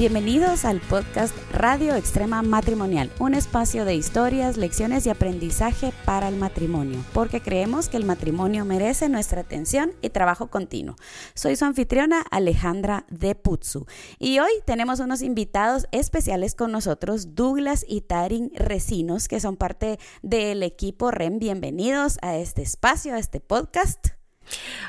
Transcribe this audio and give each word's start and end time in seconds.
Bienvenidos 0.00 0.64
al 0.64 0.80
podcast 0.80 1.36
Radio 1.52 1.94
Extrema 1.94 2.40
Matrimonial, 2.40 3.10
un 3.18 3.34
espacio 3.34 3.84
de 3.84 3.96
historias, 3.96 4.56
lecciones 4.56 5.04
y 5.04 5.10
aprendizaje 5.10 5.92
para 6.06 6.28
el 6.28 6.36
matrimonio, 6.36 7.04
porque 7.12 7.42
creemos 7.42 7.90
que 7.90 7.98
el 7.98 8.06
matrimonio 8.06 8.64
merece 8.64 9.10
nuestra 9.10 9.42
atención 9.42 9.92
y 10.00 10.08
trabajo 10.08 10.46
continuo. 10.46 10.96
Soy 11.34 11.54
su 11.54 11.66
anfitriona 11.66 12.24
Alejandra 12.30 13.04
de 13.10 13.34
Putzu 13.34 13.84
y 14.18 14.38
hoy 14.38 14.52
tenemos 14.64 15.00
unos 15.00 15.20
invitados 15.20 15.86
especiales 15.92 16.54
con 16.54 16.72
nosotros, 16.72 17.34
Douglas 17.34 17.84
y 17.86 18.00
Tarin 18.00 18.52
Recinos, 18.54 19.28
que 19.28 19.38
son 19.38 19.58
parte 19.58 19.98
del 20.22 20.62
equipo 20.62 21.10
REM. 21.10 21.38
Bienvenidos 21.38 22.16
a 22.22 22.38
este 22.38 22.62
espacio, 22.62 23.16
a 23.16 23.18
este 23.18 23.40
podcast. 23.40 24.19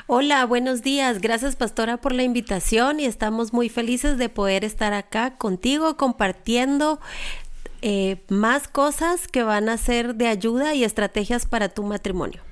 Hola, 0.06 0.44
buenos 0.46 0.82
días. 0.82 1.20
Gracias, 1.20 1.56
Pastora, 1.56 1.96
por 1.96 2.12
la 2.12 2.22
invitación 2.22 3.00
y 3.00 3.06
estamos 3.06 3.52
muy 3.52 3.68
felices 3.68 4.18
de 4.18 4.28
poder 4.28 4.64
estar 4.64 4.92
acá 4.92 5.36
contigo 5.36 5.96
compartiendo 5.96 7.00
eh, 7.82 8.18
más 8.28 8.68
cosas 8.68 9.28
que 9.28 9.42
van 9.42 9.68
a 9.68 9.76
ser 9.76 10.14
de 10.14 10.26
ayuda 10.26 10.74
y 10.74 10.84
estrategias 10.84 11.46
para 11.46 11.68
tu 11.68 11.82
matrimonio. 11.84 12.42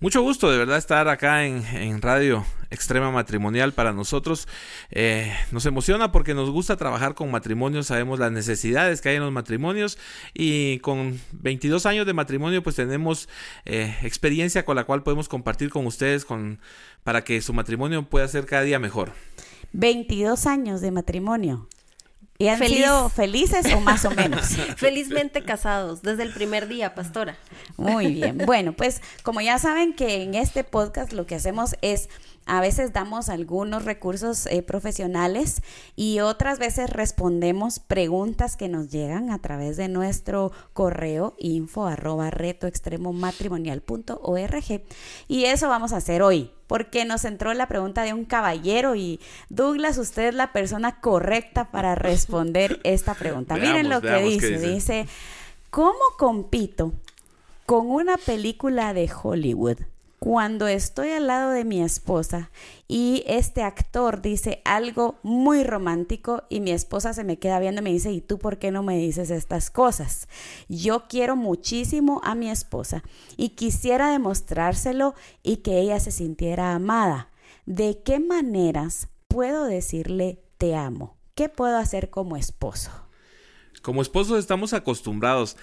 Mucho 0.00 0.22
gusto 0.22 0.50
de 0.50 0.58
verdad 0.58 0.78
estar 0.78 1.08
acá 1.08 1.44
en, 1.46 2.02
Radio 2.02 2.44
Extrema 2.74 3.10
Matrimonial 3.10 3.72
para 3.72 3.92
nosotros. 3.92 4.46
Eh, 4.90 5.32
nos 5.50 5.64
emociona 5.66 6.12
porque 6.12 6.34
nos 6.34 6.50
gusta 6.50 6.76
trabajar 6.76 7.14
con 7.14 7.30
matrimonios, 7.30 7.86
sabemos 7.86 8.18
las 8.18 8.32
necesidades 8.32 9.00
que 9.00 9.10
hay 9.10 9.16
en 9.16 9.22
los 9.22 9.32
matrimonios 9.32 9.98
y 10.34 10.78
con 10.80 11.20
22 11.32 11.86
años 11.86 12.06
de 12.06 12.12
matrimonio 12.12 12.62
pues 12.62 12.76
tenemos 12.76 13.28
eh, 13.64 13.96
experiencia 14.02 14.64
con 14.64 14.76
la 14.76 14.84
cual 14.84 15.02
podemos 15.02 15.28
compartir 15.28 15.70
con 15.70 15.86
ustedes 15.86 16.24
con, 16.24 16.60
para 17.02 17.24
que 17.24 17.40
su 17.40 17.52
matrimonio 17.52 18.08
pueda 18.08 18.28
ser 18.28 18.46
cada 18.46 18.62
día 18.62 18.78
mejor. 18.78 19.12
22 19.72 20.46
años 20.46 20.80
de 20.80 20.90
matrimonio. 20.90 21.68
¿Y 22.36 22.48
han 22.48 22.58
sido 22.58 23.08
felices 23.10 23.72
o 23.72 23.80
más 23.80 24.04
o 24.04 24.10
menos? 24.10 24.42
Felizmente 24.76 25.44
casados, 25.44 26.02
desde 26.02 26.24
el 26.24 26.32
primer 26.32 26.66
día, 26.66 26.94
pastora. 26.94 27.36
Muy 27.76 28.12
bien. 28.12 28.38
Bueno, 28.44 28.72
pues 28.72 29.02
como 29.22 29.40
ya 29.40 29.58
saben 29.58 29.94
que 29.94 30.22
en 30.22 30.34
este 30.34 30.64
podcast 30.64 31.12
lo 31.12 31.26
que 31.26 31.36
hacemos 31.36 31.76
es 31.80 32.08
a 32.46 32.60
veces 32.60 32.92
damos 32.92 33.28
algunos 33.28 33.84
recursos 33.84 34.46
eh, 34.46 34.62
profesionales 34.62 35.62
y 35.96 36.20
otras 36.20 36.58
veces 36.58 36.90
respondemos 36.90 37.78
preguntas 37.78 38.56
que 38.56 38.68
nos 38.68 38.90
llegan 38.90 39.30
a 39.30 39.38
través 39.38 39.76
de 39.76 39.88
nuestro 39.88 40.50
correo 40.72 41.34
info 41.38 41.86
arroba 41.86 42.30
retoextremomatrimonial.org 42.30 44.82
y 45.28 45.44
eso 45.44 45.68
vamos 45.68 45.92
a 45.92 45.98
hacer 45.98 46.22
hoy 46.22 46.50
porque 46.66 47.04
nos 47.04 47.24
entró 47.24 47.52
la 47.54 47.68
pregunta 47.68 48.02
de 48.02 48.14
un 48.14 48.24
caballero 48.24 48.94
y 48.94 49.20
Douglas, 49.48 49.98
usted 49.98 50.28
es 50.28 50.34
la 50.34 50.52
persona 50.52 51.00
correcta 51.00 51.70
para 51.70 51.94
responder 51.94 52.80
esta 52.84 53.14
pregunta. 53.14 53.56
Miren 53.56 53.88
lo 53.88 54.00
que 54.00 54.22
dice. 54.22 54.58
dice, 54.58 55.06
¿cómo 55.70 56.00
compito 56.18 56.92
con 57.66 57.90
una 57.90 58.16
película 58.16 58.94
de 58.94 59.10
Hollywood? 59.22 59.78
Cuando 60.24 60.68
estoy 60.68 61.10
al 61.10 61.26
lado 61.26 61.50
de 61.50 61.66
mi 61.66 61.82
esposa 61.82 62.50
y 62.88 63.24
este 63.26 63.62
actor 63.62 64.22
dice 64.22 64.62
algo 64.64 65.18
muy 65.22 65.64
romántico 65.64 66.44
y 66.48 66.60
mi 66.60 66.70
esposa 66.70 67.12
se 67.12 67.24
me 67.24 67.38
queda 67.38 67.58
viendo 67.58 67.82
y 67.82 67.84
me 67.84 67.92
dice, 67.92 68.10
¿y 68.10 68.22
tú 68.22 68.38
por 68.38 68.58
qué 68.58 68.70
no 68.70 68.82
me 68.82 68.96
dices 68.96 69.28
estas 69.28 69.70
cosas? 69.70 70.26
Yo 70.66 71.08
quiero 71.08 71.36
muchísimo 71.36 72.22
a 72.24 72.34
mi 72.34 72.48
esposa 72.48 73.02
y 73.36 73.50
quisiera 73.50 74.10
demostrárselo 74.12 75.14
y 75.42 75.58
que 75.58 75.78
ella 75.78 76.00
se 76.00 76.10
sintiera 76.10 76.74
amada. 76.74 77.28
¿De 77.66 78.00
qué 78.02 78.18
maneras 78.18 79.08
puedo 79.28 79.66
decirle 79.66 80.42
te 80.56 80.74
amo? 80.74 81.18
¿Qué 81.34 81.50
puedo 81.50 81.76
hacer 81.76 82.08
como 82.08 82.38
esposo? 82.38 82.90
Como 83.82 84.00
esposos 84.00 84.38
estamos 84.38 84.72
acostumbrados 84.72 85.58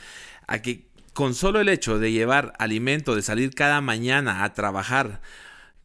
a 0.45 0.61
que 0.61 0.90
con 1.13 1.33
solo 1.33 1.59
el 1.59 1.69
hecho 1.69 1.99
de 1.99 2.11
llevar 2.11 2.53
alimento, 2.59 3.15
de 3.15 3.21
salir 3.21 3.53
cada 3.53 3.81
mañana 3.81 4.43
a 4.43 4.53
trabajar, 4.53 5.21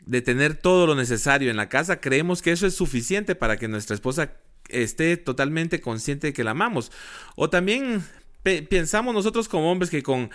de 0.05 0.23
tener 0.23 0.55
todo 0.55 0.87
lo 0.87 0.95
necesario 0.95 1.51
en 1.51 1.57
la 1.57 1.69
casa, 1.69 2.01
creemos 2.01 2.43
que 2.43 2.53
eso 2.53 2.67
es 2.67 2.75
suficiente 2.75 3.35
para 3.35 3.57
que 3.57 3.69
nuestra 3.69 3.95
esposa 3.95 4.35
esté 4.69 5.17
totalmente 5.17 5.81
consciente 5.81 6.29
de 6.29 6.33
que 6.33 6.45
la 6.45 6.53
amamos. 6.53 6.93
O 7.35 7.51
también 7.51 8.05
pensamos 8.43 9.15
nosotros 9.15 9.49
como 9.49 9.71
hombres 9.71 9.91
que 9.91 10.03
con 10.03 10.31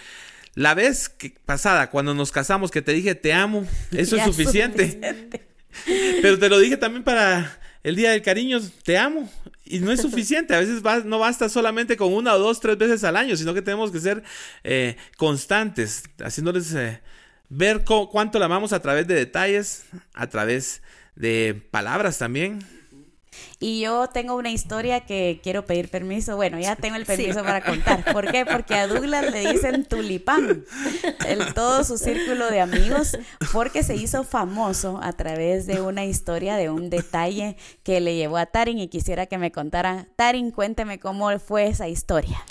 la 0.54 0.74
vez 0.74 1.08
que, 1.08 1.34
pasada, 1.46 1.90
cuando 1.90 2.14
nos 2.14 2.32
casamos, 2.32 2.72
que 2.72 2.82
te 2.82 2.92
dije 2.92 3.16
te 3.16 3.34
amo, 3.34 3.66
eso 3.92 4.18
es 4.18 4.24
suficiente. 4.24 5.30
Pero 6.22 6.38
te 6.38 6.50
lo 6.50 6.60
dije 6.60 6.76
también 6.76 7.04
para 7.04 7.61
el 7.84 7.96
día 7.96 8.12
del 8.12 8.22
cariño, 8.22 8.60
te 8.84 8.98
amo. 8.98 9.30
Y 9.66 9.80
no 9.80 9.92
es 9.92 10.02
suficiente, 10.02 10.56
a 10.56 10.60
veces 10.60 10.84
no 11.06 11.20
basta 11.20 11.50
solamente 11.50 11.98
con 11.98 12.14
una 12.14 12.34
o 12.36 12.40
dos, 12.40 12.60
tres 12.60 12.78
veces 12.78 13.04
al 13.04 13.18
año, 13.18 13.36
sino 13.36 13.54
que 13.54 13.62
tenemos 13.62 13.92
que 13.92 14.00
ser 14.00 14.24
eh, 14.64 14.98
constantes, 15.18 16.04
haciéndoles 16.24 16.74
eh, 16.74 17.02
ver 17.50 17.84
cuánto 17.84 18.40
la 18.40 18.46
amamos 18.46 18.74
a 18.74 18.82
través 18.82 19.08
de 19.08 19.16
detalles, 19.16 19.86
a 20.14 20.28
través 20.28 20.82
de 21.16 21.62
palabras 21.72 22.18
también. 22.18 22.60
Y 23.60 23.80
yo 23.80 24.08
tengo 24.08 24.36
una 24.36 24.52
historia 24.52 25.02
que 25.02 25.40
quiero 25.44 25.66
pedir 25.66 25.90
permiso. 25.90 26.36
Bueno, 26.36 26.60
ya 26.60 26.76
tengo 26.76 26.96
el 26.96 27.06
permiso 27.06 27.44
para 27.44 27.64
contar. 27.64 28.12
¿Por 28.12 28.32
qué? 28.32 28.46
Porque 28.46 28.76
a 28.76 28.88
Douglas 28.88 29.32
le 29.32 29.52
dicen 29.52 29.86
tulipán, 29.86 30.66
el 31.28 31.54
todo 31.54 31.84
su 31.84 31.98
círculo 31.98 32.50
de 32.50 32.60
amigos, 32.60 33.18
porque 33.54 33.84
se 33.84 33.96
hizo 33.96 34.24
famoso 34.24 35.00
a 35.02 35.14
través 35.14 35.68
de 35.68 35.80
una 35.80 36.06
historia, 36.06 36.56
de 36.56 36.70
un 36.70 36.90
detalle 36.90 37.56
que 37.84 38.02
le 38.02 38.16
llevó 38.16 38.38
a 38.38 38.48
Tarin 38.48 38.80
y 38.80 38.88
quisiera 38.88 39.28
que 39.28 39.38
me 39.38 39.52
contara. 39.52 40.08
Tarin, 40.16 40.52
cuénteme 40.52 41.00
cómo 41.00 41.38
fue 41.40 41.68
esa 41.68 41.88
historia. 41.88 42.44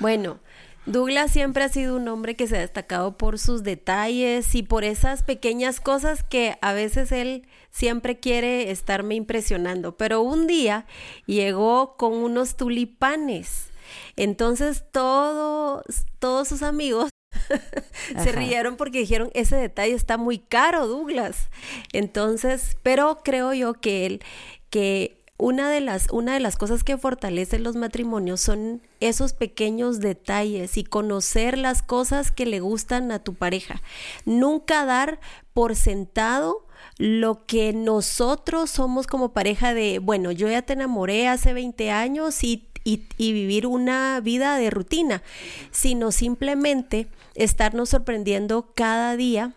Bueno, 0.00 0.40
Douglas 0.86 1.32
siempre 1.32 1.64
ha 1.64 1.68
sido 1.68 1.96
un 1.96 2.06
hombre 2.06 2.36
que 2.36 2.46
se 2.46 2.56
ha 2.56 2.60
destacado 2.60 3.16
por 3.16 3.40
sus 3.40 3.64
detalles 3.64 4.54
y 4.54 4.62
por 4.62 4.84
esas 4.84 5.24
pequeñas 5.24 5.80
cosas 5.80 6.22
que 6.22 6.58
a 6.60 6.72
veces 6.72 7.10
él 7.10 7.46
siempre 7.70 8.20
quiere 8.20 8.70
estarme 8.70 9.16
impresionando. 9.16 9.96
Pero 9.96 10.22
un 10.22 10.46
día 10.46 10.86
llegó 11.26 11.96
con 11.96 12.12
unos 12.12 12.56
tulipanes. 12.56 13.70
Entonces 14.14 14.84
todos, 14.92 15.84
todos 16.20 16.46
sus 16.46 16.62
amigos 16.62 17.10
se 18.22 18.30
rieron 18.30 18.76
porque 18.76 19.00
dijeron, 19.00 19.30
ese 19.34 19.56
detalle 19.56 19.94
está 19.94 20.16
muy 20.18 20.38
caro, 20.38 20.86
Douglas. 20.86 21.48
Entonces, 21.92 22.76
pero 22.84 23.22
creo 23.24 23.52
yo 23.54 23.74
que 23.74 24.06
él, 24.06 24.22
que 24.70 25.15
una 25.38 25.70
de 25.70 25.80
las, 25.80 26.08
una 26.10 26.34
de 26.34 26.40
las 26.40 26.56
cosas 26.56 26.82
que 26.82 26.96
fortalecen 26.96 27.62
los 27.62 27.76
matrimonios 27.76 28.40
son 28.40 28.80
esos 29.00 29.32
pequeños 29.34 30.00
detalles 30.00 30.76
y 30.76 30.84
conocer 30.84 31.58
las 31.58 31.82
cosas 31.82 32.32
que 32.32 32.46
le 32.46 32.60
gustan 32.60 33.12
a 33.12 33.18
tu 33.18 33.34
pareja. 33.34 33.82
Nunca 34.24 34.84
dar 34.86 35.20
por 35.52 35.76
sentado 35.76 36.66
lo 36.98 37.44
que 37.46 37.72
nosotros 37.72 38.70
somos 38.70 39.06
como 39.06 39.32
pareja 39.32 39.74
de, 39.74 39.98
bueno, 39.98 40.32
yo 40.32 40.48
ya 40.48 40.62
te 40.62 40.72
enamoré 40.72 41.28
hace 41.28 41.52
20 41.52 41.90
años 41.90 42.42
y, 42.42 42.66
y 42.84 43.32
vivir 43.32 43.66
una 43.66 44.20
vida 44.20 44.56
de 44.56 44.70
rutina, 44.70 45.22
sino 45.70 46.12
simplemente 46.12 47.08
estarnos 47.34 47.90
sorprendiendo 47.90 48.72
cada 48.74 49.16
día 49.16 49.52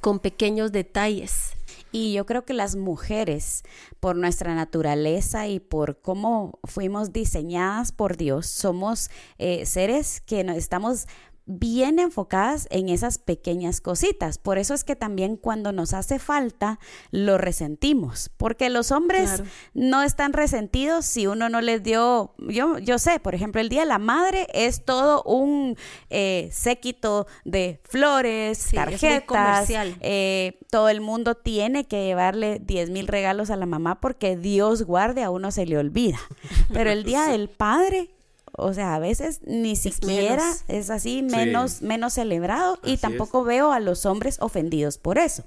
con 0.00 0.18
pequeños 0.18 0.72
detalles. 0.72 1.53
Y 1.96 2.12
yo 2.12 2.26
creo 2.26 2.44
que 2.44 2.54
las 2.54 2.74
mujeres, 2.74 3.62
por 4.00 4.16
nuestra 4.16 4.52
naturaleza 4.56 5.46
y 5.46 5.60
por 5.60 6.02
cómo 6.02 6.58
fuimos 6.64 7.12
diseñadas 7.12 7.92
por 7.92 8.16
Dios, 8.16 8.48
somos 8.48 9.10
eh, 9.38 9.64
seres 9.64 10.20
que 10.20 10.40
estamos 10.40 11.06
bien 11.46 11.98
enfocadas 11.98 12.66
en 12.70 12.88
esas 12.88 13.18
pequeñas 13.18 13.80
cositas. 13.80 14.38
Por 14.38 14.58
eso 14.58 14.74
es 14.74 14.84
que 14.84 14.96
también 14.96 15.36
cuando 15.36 15.72
nos 15.72 15.92
hace 15.92 16.18
falta, 16.18 16.78
lo 17.10 17.36
resentimos. 17.38 18.30
Porque 18.36 18.70
los 18.70 18.90
hombres 18.92 19.42
no 19.74 20.02
están 20.02 20.32
resentidos 20.32 21.04
si 21.04 21.26
uno 21.26 21.48
no 21.48 21.60
les 21.60 21.82
dio, 21.82 22.34
yo, 22.38 22.78
yo 22.78 22.98
sé, 22.98 23.20
por 23.20 23.34
ejemplo, 23.34 23.60
el 23.60 23.68
Día 23.68 23.80
de 23.80 23.86
la 23.86 23.98
Madre 23.98 24.46
es 24.54 24.84
todo 24.84 25.22
un 25.24 25.76
eh, 26.10 26.48
séquito 26.52 27.26
de 27.44 27.80
flores, 27.84 28.70
tarjetas. 28.72 29.68
Eh, 30.00 30.58
todo 30.70 30.88
el 30.88 31.00
mundo 31.00 31.34
tiene 31.34 31.86
que 31.86 32.04
llevarle 32.04 32.58
10 32.60 32.90
mil 32.90 33.06
regalos 33.06 33.50
a 33.50 33.56
la 33.56 33.66
mamá 33.66 34.00
porque 34.00 34.36
Dios 34.36 34.82
guarde, 34.82 35.22
a 35.22 35.30
uno 35.30 35.50
se 35.50 35.66
le 35.66 35.76
olvida. 35.76 36.18
Pero 36.72 36.90
el 36.90 37.04
Día 37.04 37.26
del 37.26 37.48
Padre 37.48 38.14
o 38.56 38.72
sea, 38.72 38.94
a 38.94 38.98
veces 38.98 39.40
ni 39.44 39.74
siquiera 39.74 40.44
es 40.68 40.90
así, 40.90 41.22
menos, 41.22 41.82
menos 41.82 42.14
celebrado 42.14 42.78
y 42.84 42.96
tampoco 42.98 43.42
veo 43.42 43.72
a 43.72 43.80
los 43.80 44.06
hombres 44.06 44.38
ofendidos 44.40 44.96
por 44.98 45.18
eso, 45.18 45.44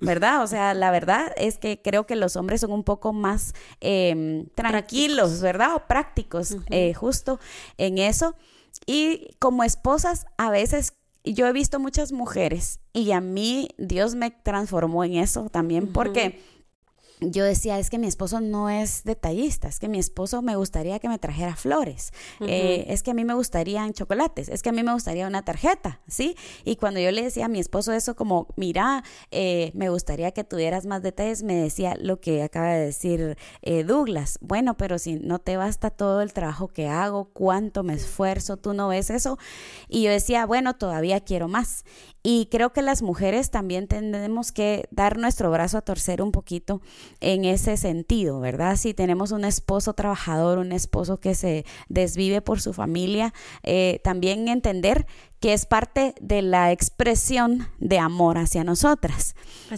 ¿verdad? 0.00 0.42
O 0.42 0.46
sea, 0.46 0.72
la 0.72 0.90
verdad 0.90 1.32
es 1.36 1.58
que 1.58 1.82
creo 1.82 2.06
que 2.06 2.16
los 2.16 2.36
hombres 2.36 2.62
son 2.62 2.72
un 2.72 2.84
poco 2.84 3.12
más 3.12 3.54
em, 3.80 4.46
tranquilos, 4.54 5.40
¿verdad? 5.42 5.74
O 5.74 5.86
prácticos, 5.86 6.56
eh, 6.70 6.94
justo 6.94 7.38
en 7.76 7.98
eso. 7.98 8.34
Y 8.86 9.36
como 9.38 9.64
esposas, 9.64 10.26
a 10.38 10.50
veces 10.50 10.94
yo 11.24 11.46
he 11.46 11.52
visto 11.52 11.78
muchas 11.78 12.12
mujeres 12.12 12.80
y 12.92 13.12
a 13.12 13.20
mí 13.20 13.68
Dios 13.76 14.14
me 14.14 14.30
transformó 14.30 15.04
en 15.04 15.14
eso 15.14 15.50
también 15.50 15.92
porque 15.92 16.40
yo 17.20 17.44
decía, 17.44 17.78
es 17.78 17.90
que 17.90 17.98
mi 17.98 18.06
esposo 18.06 18.40
no 18.40 18.70
es 18.70 19.04
detallista, 19.04 19.68
es 19.68 19.78
que 19.78 19.88
mi 19.88 19.98
esposo 19.98 20.42
me 20.42 20.56
gustaría 20.56 20.98
que 20.98 21.08
me 21.08 21.18
trajera 21.18 21.56
flores, 21.56 22.12
eh, 22.40 22.86
es 22.88 23.02
que 23.02 23.10
a 23.10 23.14
mí 23.14 23.24
me 23.24 23.34
gustarían 23.34 23.92
chocolates, 23.92 24.48
es 24.48 24.62
que 24.62 24.68
a 24.68 24.72
mí 24.72 24.82
me 24.82 24.92
gustaría 24.92 25.26
una 25.26 25.44
tarjeta, 25.44 26.00
¿sí? 26.06 26.36
Y 26.64 26.76
cuando 26.76 27.00
yo 27.00 27.10
le 27.10 27.22
decía 27.22 27.46
a 27.46 27.48
mi 27.48 27.58
esposo 27.58 27.92
eso 27.92 28.14
como, 28.14 28.46
mira, 28.56 29.02
eh, 29.30 29.72
me 29.74 29.88
gustaría 29.88 30.30
que 30.32 30.44
tuvieras 30.44 30.86
más 30.86 31.02
detalles, 31.02 31.42
me 31.42 31.54
decía 31.54 31.96
lo 32.00 32.20
que 32.20 32.42
acaba 32.42 32.68
de 32.72 32.86
decir 32.86 33.36
eh, 33.62 33.84
Douglas, 33.84 34.38
bueno, 34.40 34.76
pero 34.76 34.98
si 34.98 35.16
no 35.16 35.38
te 35.38 35.56
basta 35.56 35.90
todo 35.90 36.22
el 36.22 36.32
trabajo 36.32 36.68
que 36.68 36.88
hago, 36.88 37.30
cuánto 37.32 37.82
me 37.82 37.94
esfuerzo, 37.94 38.56
tú 38.56 38.74
no 38.74 38.88
ves 38.88 39.10
eso. 39.10 39.38
Y 39.88 40.02
yo 40.02 40.10
decía, 40.10 40.46
bueno, 40.46 40.76
todavía 40.76 41.20
quiero 41.20 41.48
más. 41.48 41.84
Y 42.22 42.46
creo 42.50 42.72
que 42.72 42.82
las 42.82 43.02
mujeres 43.02 43.50
también 43.50 43.88
tenemos 43.88 44.52
que 44.52 44.88
dar 44.90 45.18
nuestro 45.18 45.50
brazo 45.50 45.78
a 45.78 45.82
torcer 45.82 46.20
un 46.20 46.32
poquito 46.32 46.82
en 47.20 47.44
ese 47.44 47.76
sentido, 47.76 48.40
¿verdad? 48.40 48.76
Si 48.76 48.94
tenemos 48.94 49.32
un 49.32 49.44
esposo 49.44 49.94
trabajador, 49.94 50.58
un 50.58 50.72
esposo 50.72 51.18
que 51.18 51.34
se 51.34 51.64
desvive 51.88 52.40
por 52.40 52.60
su 52.60 52.72
familia, 52.72 53.32
eh, 53.62 54.00
también 54.04 54.48
entender 54.48 55.06
que 55.40 55.52
es 55.52 55.66
parte 55.66 56.14
de 56.20 56.42
la 56.42 56.72
expresión 56.72 57.68
de 57.78 57.98
amor 57.98 58.38
hacia 58.38 58.64
nosotras. 58.64 59.34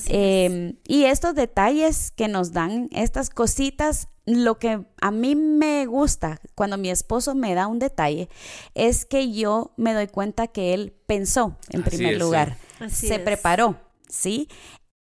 Em, 0.07 0.77
y 0.87 1.05
estos 1.05 1.35
detalles 1.35 2.11
que 2.13 2.29
nos 2.29 2.53
dan, 2.53 2.89
estas 2.93 3.31
cositas, 3.31 4.09
lo 4.27 4.59
que 4.59 4.85
a 5.01 5.11
mí 5.11 5.35
me 5.35 5.87
gusta 5.87 6.41
cuando 6.55 6.79
mi 6.79 6.91
esposo 6.91 7.35
me 7.35 7.55
da 7.55 7.67
un 7.67 7.79
detalle 7.79 8.29
es 8.75 9.05
que 9.05 9.33
yo 9.33 9.73
me 9.77 9.93
doy 9.93 10.07
cuenta 10.07 10.47
que 10.47 10.73
él 10.73 10.95
pensó 11.07 11.57
en 11.71 11.83
primer 11.83 12.19
lugar, 12.19 12.57
se 12.89 13.19
preparó, 13.19 13.81
¿sí? 14.09 14.49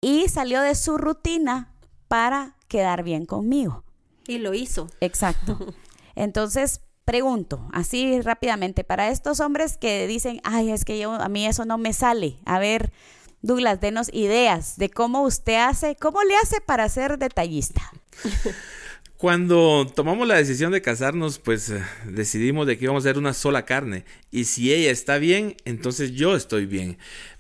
Y 0.01 0.29
salió 0.29 0.61
de 0.61 0.75
su 0.75 0.97
rutina 0.97 1.75
para 2.09 2.57
quedar 2.67 3.03
bien 3.03 3.27
conmigo. 3.27 3.85
Y 4.27 4.39
lo 4.39 4.55
hizo. 4.55 4.89
Exacto. 5.01 5.59
Entonces, 6.15 6.81
pregunto, 7.05 7.69
así 7.73 8.21
rápidamente, 8.21 8.85
para 8.85 9.09
estos 9.09 9.41
hombres 9.41 9.77
que 9.77 10.07
dicen, 10.07 10.41
ay, 10.45 10.71
es 10.71 10.85
que 10.85 10.99
yo, 10.99 11.13
a 11.13 11.29
mí 11.29 11.47
eso 11.47 11.65
no 11.65 11.79
me 11.79 11.93
sale. 11.93 12.39
A 12.45 12.59
ver, 12.59 12.93
Douglas, 13.41 13.81
denos 13.81 14.11
ideas 14.13 14.77
de 14.77 14.91
cómo 14.91 15.23
usted 15.23 15.57
hace, 15.57 15.97
cómo 15.97 16.23
le 16.25 16.37
hace 16.37 16.61
para 16.61 16.89
ser 16.89 17.19
detallista. 17.19 17.81
Cuando 19.17 19.85
tomamos 19.97 20.29
la 20.29 20.37
decisión 20.37 20.71
de 20.71 20.81
casarnos, 20.81 21.41
pues 21.41 21.71
eh, 21.71 21.83
decidimos 22.07 22.69
de 22.69 22.79
que 22.79 22.85
íbamos 22.85 23.05
a 23.05 23.09
ser 23.09 23.19
una 23.19 23.35
sola 23.35 23.65
carne. 23.65 24.05
Y 24.31 24.45
si 24.45 24.73
ella 24.73 24.93
está 24.93 25.19
bien, 25.19 25.57
entonces 25.65 26.13
yo 26.13 26.37
estoy 26.37 26.67
bien. 26.67 26.99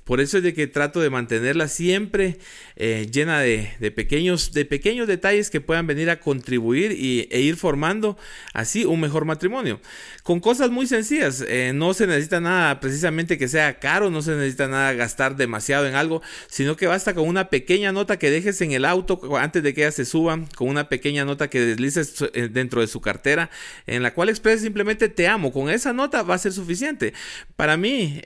Por 0.08 0.22
eso 0.22 0.38
es 0.38 0.42
de 0.42 0.54
que 0.54 0.66
trato 0.66 1.02
de 1.02 1.10
mantenerla 1.10 1.68
siempre 1.68 2.38
eh, 2.76 3.08
llena 3.12 3.40
de, 3.40 3.92
pequeños, 3.94 4.54
de 4.54 4.64
pequeños 4.64 5.06
detalles 5.06 5.50
que 5.50 5.60
puedan 5.60 5.86
venir 5.86 6.08
a 6.08 6.18
contribuir 6.18 6.92
y, 6.92 7.28
e 7.30 7.42
ir 7.42 7.56
formando 7.56 8.16
así 8.54 8.86
un 8.86 9.02
mejor 9.02 9.26
matrimonio. 9.26 9.82
Con 10.22 10.40
cosas 10.40 10.70
muy 10.70 10.86
sencillas. 10.86 11.44
Eh, 11.46 11.72
no 11.74 11.92
se 11.92 12.06
necesita 12.06 12.40
nada 12.40 12.80
precisamente 12.80 13.36
que 13.36 13.48
sea 13.48 13.80
caro, 13.80 14.08
no 14.08 14.22
se 14.22 14.30
necesita 14.30 14.66
nada 14.66 14.94
gastar 14.94 15.36
demasiado 15.36 15.86
en 15.86 15.94
algo, 15.94 16.22
sino 16.46 16.74
que 16.74 16.86
basta 16.86 17.12
con 17.12 17.28
una 17.28 17.50
pequeña 17.50 17.92
nota 17.92 18.18
que 18.18 18.30
dejes 18.30 18.62
en 18.62 18.72
el 18.72 18.86
auto 18.86 19.20
antes 19.36 19.62
de 19.62 19.74
que 19.74 19.82
ella 19.82 19.92
se 19.92 20.06
suba, 20.06 20.40
con 20.56 20.68
una 20.68 20.88
pequeña 20.88 21.26
nota 21.26 21.50
que 21.50 21.60
deslices 21.60 22.14
eh, 22.32 22.48
dentro 22.50 22.80
de 22.80 22.86
su 22.86 23.02
cartera, 23.02 23.50
en 23.86 24.02
la 24.02 24.14
cual 24.14 24.30
expreses 24.30 24.62
simplemente 24.62 25.10
te 25.10 25.28
amo. 25.28 25.52
Con 25.52 25.68
esa 25.68 25.92
nota 25.92 26.22
va 26.22 26.34
a 26.34 26.38
ser 26.38 26.54
suficiente. 26.54 27.12
Para 27.56 27.76
mí, 27.76 28.22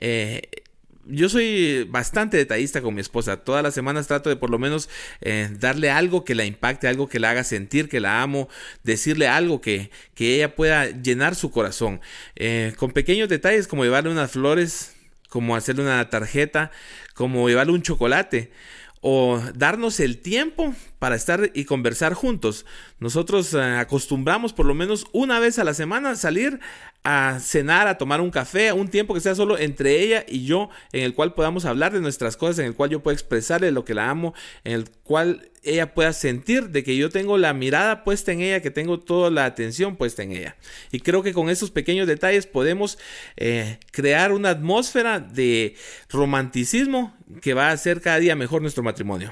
yo 1.05 1.29
soy 1.29 1.85
bastante 1.89 2.37
detallista 2.37 2.81
con 2.81 2.95
mi 2.95 3.01
esposa. 3.01 3.37
Todas 3.37 3.63
las 3.63 3.73
semanas 3.73 4.07
trato 4.07 4.29
de 4.29 4.35
por 4.35 4.49
lo 4.49 4.59
menos 4.59 4.89
eh, 5.21 5.49
darle 5.59 5.89
algo 5.89 6.23
que 6.23 6.35
la 6.35 6.45
impacte, 6.45 6.87
algo 6.87 7.07
que 7.07 7.19
la 7.19 7.31
haga 7.31 7.43
sentir 7.43 7.89
que 7.89 7.99
la 7.99 8.21
amo, 8.21 8.49
decirle 8.83 9.27
algo 9.27 9.61
que, 9.61 9.91
que 10.15 10.35
ella 10.35 10.55
pueda 10.55 10.87
llenar 10.89 11.35
su 11.35 11.51
corazón. 11.51 12.01
Eh, 12.35 12.73
con 12.77 12.91
pequeños 12.91 13.29
detalles 13.29 13.67
como 13.67 13.83
llevarle 13.83 14.11
unas 14.11 14.31
flores, 14.31 14.95
como 15.29 15.55
hacerle 15.55 15.83
una 15.83 16.09
tarjeta, 16.09 16.71
como 17.13 17.47
llevarle 17.49 17.73
un 17.73 17.81
chocolate 17.81 18.51
o 19.05 19.41
darnos 19.53 19.99
el 19.99 20.19
tiempo 20.19 20.73
para 20.97 21.15
estar 21.15 21.51
y 21.53 21.65
conversar 21.65 22.13
juntos. 22.13 22.65
Nosotros 22.99 23.53
eh, 23.53 23.61
acostumbramos 23.61 24.53
por 24.53 24.65
lo 24.65 24.73
menos 24.73 25.05
una 25.11 25.39
vez 25.39 25.59
a 25.59 25.65
la 25.65 25.73
semana 25.73 26.15
salir 26.15 26.61
a 27.03 27.39
cenar, 27.41 27.87
a 27.87 27.97
tomar 27.97 28.21
un 28.21 28.31
café, 28.31 28.71
un 28.71 28.87
tiempo 28.87 29.13
que 29.13 29.19
sea 29.19 29.35
solo 29.35 29.57
entre 29.57 30.01
ella 30.01 30.25
y 30.27 30.45
yo, 30.45 30.69
en 30.93 31.03
el 31.03 31.13
cual 31.13 31.33
podamos 31.33 31.65
hablar 31.65 31.91
de 31.91 31.99
nuestras 31.99 32.37
cosas, 32.37 32.59
en 32.59 32.65
el 32.65 32.75
cual 32.75 32.91
yo 32.91 33.03
pueda 33.03 33.13
expresarle 33.13 33.71
lo 33.71 33.83
que 33.83 33.93
la 33.93 34.09
amo, 34.09 34.33
en 34.63 34.73
el 34.73 34.89
cual 34.89 35.51
ella 35.63 35.93
pueda 35.93 36.13
sentir 36.13 36.69
de 36.69 36.83
que 36.83 36.95
yo 36.95 37.09
tengo 37.09 37.37
la 37.37 37.53
mirada 37.53 38.03
puesta 38.03 38.31
en 38.31 38.41
ella, 38.41 38.61
que 38.61 38.71
tengo 38.71 38.99
toda 38.99 39.31
la 39.31 39.45
atención 39.45 39.95
puesta 39.97 40.23
en 40.23 40.31
ella. 40.31 40.55
Y 40.91 41.01
creo 41.01 41.23
que 41.23 41.33
con 41.33 41.49
esos 41.49 41.71
pequeños 41.71 42.07
detalles 42.07 42.47
podemos 42.47 42.97
eh, 43.35 43.79
crear 43.91 44.31
una 44.31 44.49
atmósfera 44.51 45.19
de 45.19 45.75
romanticismo 46.09 47.15
que 47.41 47.53
va 47.53 47.69
a 47.69 47.71
hacer 47.71 48.01
cada 48.01 48.19
día 48.19 48.35
mejor 48.35 48.61
nuestro 48.61 48.83
matrimonio. 48.83 49.31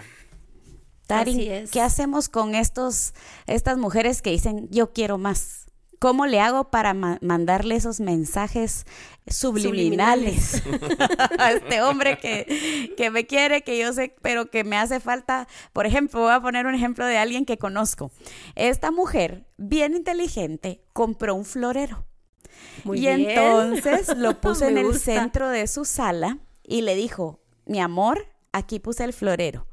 Darin, 1.08 1.68
¿qué 1.70 1.82
hacemos 1.82 2.30
con 2.30 2.56
estos, 2.56 3.14
estas 3.46 3.78
mujeres 3.78 4.22
que 4.22 4.32
dicen 4.32 4.70
yo 4.72 4.94
quiero 4.94 5.18
más? 5.18 5.61
¿Cómo 6.02 6.26
le 6.26 6.40
hago 6.40 6.72
para 6.72 6.96
mandarle 6.96 7.76
esos 7.76 8.00
mensajes 8.00 8.88
subliminales, 9.28 10.64
a 11.38 11.52
este 11.52 11.84
hombre 11.84 12.18
que, 12.18 12.92
que, 12.98 13.12
me 13.12 13.28
quiere, 13.28 13.62
que 13.62 13.78
yo 13.78 13.94
sé, 13.94 14.16
pero 14.24 14.50
que 14.50 14.64
me 14.64 14.78
hace 14.78 15.00
falta? 15.00 15.48
Por 15.74 15.86
ejemplo, 15.86 16.22
voy 16.22 16.32
a 16.32 16.42
poner 16.42 16.66
un 16.66 16.74
ejemplo 16.74 17.06
de 17.06 17.20
alguien 17.20 17.46
que 17.46 17.60
conozco. 17.60 18.12
Esta 18.56 18.90
mujer, 18.90 19.46
bien 19.58 19.94
inteligente, 19.96 20.82
compró 20.92 21.36
un 21.36 21.46
florero. 21.46 22.04
y 22.92 23.06
entonces 23.06 24.18
lo 24.18 24.42
puso 24.42 24.68
en 24.68 24.80
el 24.80 24.96
centro 24.98 25.50
de 25.50 25.68
su 25.68 25.86
sala 25.86 26.40
y 26.64 26.82
le 26.82 26.96
dijo, 26.96 27.42
mi 27.68 27.80
amor, 27.80 28.26
aquí 28.54 28.80
puse 28.80 29.04
el 29.04 29.14
florero. 29.14 29.68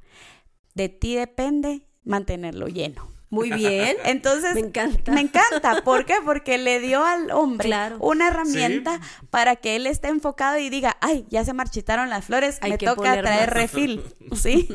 De 0.74 0.90
ti 0.90 1.16
depende 1.16 1.86
mantenerlo 2.04 2.68
lleno. 2.68 3.17
Muy 3.30 3.50
bien. 3.50 3.96
Entonces, 4.04 4.54
me 4.54 4.60
encanta. 4.60 5.12
Me 5.12 5.20
encanta. 5.20 5.82
¿Por 5.82 6.04
qué? 6.04 6.14
Porque 6.24 6.58
le 6.58 6.80
dio 6.80 7.04
al 7.04 7.30
hombre 7.30 7.70
una 8.00 8.28
herramienta 8.28 9.00
para 9.30 9.56
que 9.56 9.76
él 9.76 9.86
esté 9.86 10.08
enfocado 10.08 10.58
y 10.58 10.70
diga, 10.70 10.96
ay, 11.00 11.26
ya 11.28 11.44
se 11.44 11.52
marchitaron 11.52 12.08
las 12.10 12.24
flores, 12.24 12.58
me 12.62 12.78
toca 12.78 13.20
traer 13.20 13.50
refil. 13.50 14.02
¿Sí? 14.34 14.68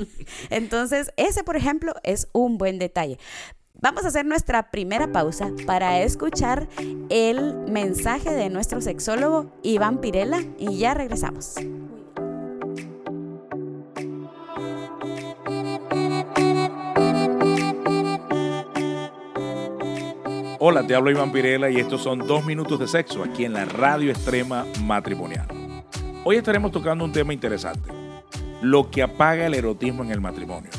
Entonces, 0.49 1.11
ese, 1.17 1.43
por 1.43 1.55
ejemplo, 1.55 1.93
es 2.03 2.27
un 2.33 2.57
buen 2.57 2.79
detalle. 2.79 3.17
Vamos 3.83 4.05
a 4.05 4.07
hacer 4.07 4.25
nuestra 4.25 4.71
primera 4.71 5.11
pausa 5.11 5.51
para 5.65 6.01
escuchar 6.01 6.69
el 7.09 7.53
mensaje 7.67 8.31
de 8.31 8.49
nuestro 8.49 8.79
sexólogo 8.79 9.51
Iván 9.61 9.99
Pirela 9.99 10.41
y 10.57 10.77
ya 10.77 10.93
regresamos. 10.93 11.55
Hola, 20.65 20.87
te 20.87 20.95
hablo 20.95 21.11
Iván 21.11 21.33
Pirela 21.33 21.69
y 21.69 21.75
estos 21.75 22.01
son 22.01 22.19
dos 22.19 22.45
minutos 22.45 22.79
de 22.79 22.87
sexo 22.87 23.21
aquí 23.21 23.43
en 23.43 23.51
la 23.51 23.65
Radio 23.65 24.11
Extrema 24.11 24.65
Matrimonial. 24.85 25.45
Hoy 26.23 26.37
estaremos 26.37 26.71
tocando 26.71 27.03
un 27.03 27.11
tema 27.11 27.33
interesante, 27.33 27.91
lo 28.61 28.89
que 28.89 29.03
apaga 29.03 29.45
el 29.45 29.55
erotismo 29.55 30.05
en 30.05 30.11
el 30.11 30.21
matrimonio. 30.21 30.69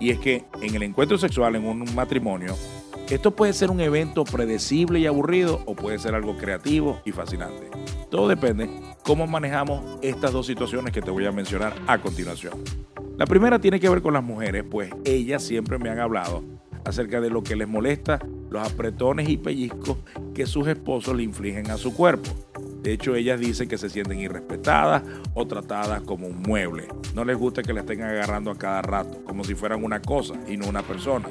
Y 0.00 0.10
es 0.10 0.18
que 0.18 0.44
en 0.60 0.74
el 0.74 0.82
encuentro 0.82 1.18
sexual 1.18 1.54
en 1.54 1.66
un 1.66 1.94
matrimonio, 1.94 2.56
esto 3.08 3.30
puede 3.30 3.52
ser 3.52 3.70
un 3.70 3.80
evento 3.80 4.24
predecible 4.24 4.98
y 4.98 5.06
aburrido 5.06 5.62
o 5.66 5.76
puede 5.76 6.00
ser 6.00 6.16
algo 6.16 6.36
creativo 6.36 7.00
y 7.04 7.12
fascinante. 7.12 7.70
Todo 8.10 8.26
depende 8.26 8.68
cómo 9.04 9.28
manejamos 9.28 10.00
estas 10.02 10.32
dos 10.32 10.48
situaciones 10.48 10.92
que 10.92 11.00
te 11.00 11.12
voy 11.12 11.26
a 11.26 11.30
mencionar 11.30 11.74
a 11.86 11.98
continuación. 11.98 12.54
La 13.16 13.24
primera 13.24 13.60
tiene 13.60 13.78
que 13.78 13.88
ver 13.88 14.02
con 14.02 14.14
las 14.14 14.24
mujeres, 14.24 14.64
pues 14.68 14.90
ellas 15.04 15.44
siempre 15.44 15.78
me 15.78 15.90
han 15.90 16.00
hablado 16.00 16.42
acerca 16.84 17.20
de 17.20 17.30
lo 17.30 17.44
que 17.44 17.54
les 17.54 17.68
molesta 17.68 18.18
los 18.50 18.66
apretones 18.66 19.28
y 19.28 19.36
pellizcos 19.36 19.96
que 20.34 20.46
sus 20.46 20.66
esposos 20.68 21.16
le 21.16 21.22
infligen 21.22 21.70
a 21.70 21.76
su 21.76 21.94
cuerpo. 21.94 22.30
De 22.82 22.92
hecho, 22.92 23.14
ellas 23.14 23.40
dicen 23.40 23.68
que 23.68 23.76
se 23.76 23.90
sienten 23.90 24.20
irrespetadas 24.20 25.02
o 25.34 25.46
tratadas 25.46 26.02
como 26.02 26.26
un 26.26 26.40
mueble. 26.40 26.88
No 27.14 27.24
les 27.24 27.36
gusta 27.36 27.62
que 27.62 27.72
la 27.72 27.80
estén 27.80 28.02
agarrando 28.02 28.50
a 28.50 28.58
cada 28.58 28.82
rato, 28.82 29.22
como 29.24 29.44
si 29.44 29.54
fueran 29.54 29.84
una 29.84 30.00
cosa 30.00 30.34
y 30.46 30.56
no 30.56 30.68
una 30.68 30.82
persona. 30.82 31.28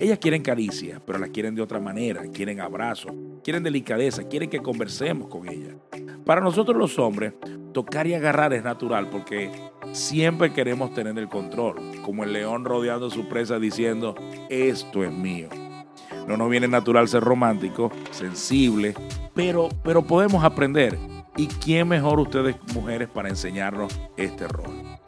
Ellas 0.00 0.18
quieren 0.18 0.42
caricias, 0.42 1.00
pero 1.04 1.18
las 1.18 1.30
quieren 1.30 1.54
de 1.54 1.62
otra 1.62 1.80
manera, 1.80 2.22
quieren 2.32 2.60
abrazos, 2.60 3.12
quieren 3.42 3.62
delicadeza, 3.62 4.28
quieren 4.28 4.48
que 4.48 4.60
conversemos 4.60 5.28
con 5.28 5.48
ella. 5.48 5.74
Para 6.24 6.40
nosotros 6.40 6.76
los 6.76 6.98
hombres, 6.98 7.34
tocar 7.72 8.06
y 8.06 8.14
agarrar 8.14 8.52
es 8.52 8.62
natural 8.62 9.08
porque 9.10 9.50
siempre 9.92 10.52
queremos 10.52 10.94
tener 10.94 11.18
el 11.18 11.28
control, 11.28 11.76
como 12.02 12.24
el 12.24 12.32
león 12.32 12.64
rodeando 12.64 13.10
su 13.10 13.28
presa 13.28 13.58
diciendo, 13.58 14.14
esto 14.48 15.04
es 15.04 15.12
mío. 15.12 15.48
No 16.28 16.36
nos 16.36 16.50
viene 16.50 16.68
natural 16.68 17.08
ser 17.08 17.24
romántico, 17.24 17.90
sensible, 18.10 18.94
pero, 19.34 19.70
pero 19.82 20.02
podemos 20.02 20.44
aprender. 20.44 20.98
¿Y 21.38 21.46
quién 21.46 21.88
mejor 21.88 22.20
ustedes 22.20 22.56
mujeres 22.74 23.08
para 23.08 23.30
enseñarnos 23.30 23.98
este 24.18 24.46
rol? 24.46 24.98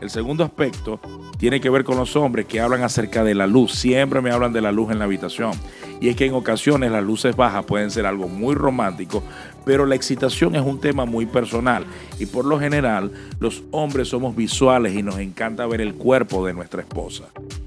El 0.00 0.08
segundo 0.08 0.44
aspecto 0.44 0.98
tiene 1.38 1.60
que 1.60 1.68
ver 1.68 1.84
con 1.84 1.98
los 1.98 2.16
hombres 2.16 2.46
que 2.46 2.60
hablan 2.60 2.82
acerca 2.82 3.22
de 3.22 3.34
la 3.34 3.46
luz. 3.46 3.74
Siempre 3.74 4.22
me 4.22 4.30
hablan 4.30 4.54
de 4.54 4.62
la 4.62 4.72
luz 4.72 4.90
en 4.90 4.98
la 4.98 5.04
habitación. 5.04 5.52
Y 6.00 6.08
es 6.08 6.16
que 6.16 6.24
en 6.24 6.32
ocasiones 6.32 6.90
las 6.90 7.04
luces 7.04 7.36
bajas 7.36 7.66
pueden 7.66 7.90
ser 7.90 8.06
algo 8.06 8.26
muy 8.26 8.54
romántico, 8.54 9.22
pero 9.64 9.86
la 9.86 9.94
excitación 9.94 10.56
es 10.56 10.62
un 10.62 10.80
tema 10.80 11.04
muy 11.04 11.26
personal. 11.26 11.84
Y 12.18 12.26
por 12.26 12.44
lo 12.44 12.58
general, 12.58 13.12
los 13.38 13.62
hombres 13.70 14.08
somos 14.08 14.34
visuales 14.36 14.94
y 14.94 15.02
nos 15.02 15.18
encanta 15.18 15.66
ver 15.66 15.80
el 15.80 15.94
cuerpo 15.94 16.46
de 16.46 16.52
nuestra 16.52 16.82
esposa. 16.82 17.24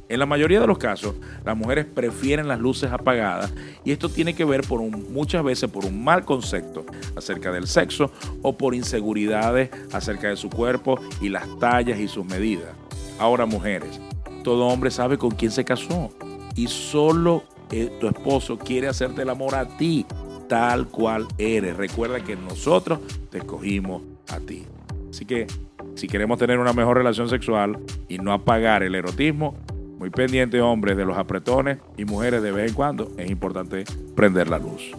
En 0.07 0.19
la 0.19 0.27
mayoría 0.27 0.59
de 0.59 0.67
los 0.67 0.77
casos, 0.77 1.15
las 1.43 1.57
mujeres 1.57 1.85
prefieren 1.85 2.47
las 2.47 2.59
luces 2.59 2.91
apagadas 2.91 3.51
y 3.83 3.91
esto 3.91 4.07
tiene 4.07 4.35
que 4.35 4.45
ver 4.45 4.61
por 4.61 4.79
muchas 4.81 5.43
veces 5.43 5.69
por 5.69 5.83
un 5.85 6.03
mal 6.03 6.25
concepto 6.25 6.85
acerca 7.15 7.51
del 7.51 7.65
sexo 7.65 8.11
o 8.43 8.55
por 8.55 8.75
inseguridades 8.75 9.71
acerca 9.91 10.27
de 10.27 10.37
su 10.37 10.49
cuerpo 10.49 10.99
y 11.21 11.29
las 11.29 11.47
tallas 11.59 11.99
y 11.99 12.07
sus 12.07 12.23
medidas. 12.23 12.69
Ahora 13.17 13.47
mujeres, 13.47 13.99
todo 14.43 14.67
hombre 14.67 14.91
sabe 14.91 15.17
con 15.17 15.31
quién 15.31 15.51
se 15.51 15.65
casó 15.65 16.11
y 16.55 16.67
solo 16.67 17.43
eh, 17.71 17.97
tu 17.99 18.07
esposo 18.07 18.59
quiere 18.59 18.87
hacerte 18.87 19.23
el 19.23 19.29
amor 19.29 19.55
a 19.55 19.65
ti 19.65 20.05
tal 20.47 20.87
cual 20.87 21.27
eres. 21.37 21.77
Recuerda 21.77 22.23
que 22.23 22.35
nosotros 22.35 22.99
te 23.29 23.39
escogimos 23.39 24.01
a 24.29 24.39
ti. 24.39 24.65
Así 25.09 25.25
que 25.25 25.47
si 25.95 26.07
queremos 26.07 26.37
tener 26.37 26.59
una 26.59 26.73
mejor 26.73 26.97
relación 26.97 27.29
sexual 27.29 27.79
y 28.07 28.17
no 28.17 28.33
apagar 28.33 28.83
el 28.83 28.95
erotismo, 28.95 29.55
muy 29.97 30.09
pendiente 30.09 30.61
hombres 30.61 30.97
de 30.97 31.05
los 31.05 31.17
apretones 31.17 31.77
y 31.97 32.05
mujeres 32.05 32.41
de 32.41 32.51
vez 32.51 32.69
en 32.69 32.75
cuando, 32.75 33.11
es 33.17 33.29
importante 33.29 33.85
prender 34.15 34.49
la 34.49 34.59
luz. 34.59 34.91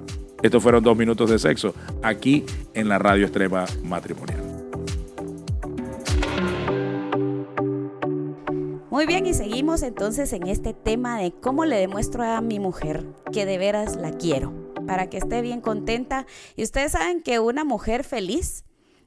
Estos 0.42 0.62
fueron 0.62 0.82
dos 0.82 0.96
minutos 0.96 1.30
de 1.30 1.38
sexo 1.38 1.74
aquí 2.02 2.44
en 2.74 2.88
la 2.88 2.98
radio 2.98 3.26
extrema 3.26 3.66
matrimonial. 3.84 4.42
Muy 8.90 9.04
bien, 9.04 9.26
y 9.26 9.34
seguimos 9.34 9.82
entonces 9.82 10.32
en 10.32 10.46
este 10.46 10.72
tema 10.72 11.18
de 11.18 11.30
cómo 11.30 11.66
le 11.66 11.76
demuestro 11.76 12.22
a 12.22 12.40
mi 12.40 12.58
mujer 12.58 13.04
que 13.30 13.44
de 13.44 13.58
veras 13.58 13.96
la 13.96 14.12
quiero, 14.12 14.54
para 14.86 15.08
que 15.08 15.18
esté 15.18 15.40
bien 15.42 15.60
contenta. 15.60 16.26
Y 16.56 16.62
ustedes 16.62 16.92
saben 16.92 17.22
que 17.22 17.38
una 17.38 17.64
mujer 17.64 18.04
feliz 18.04 18.64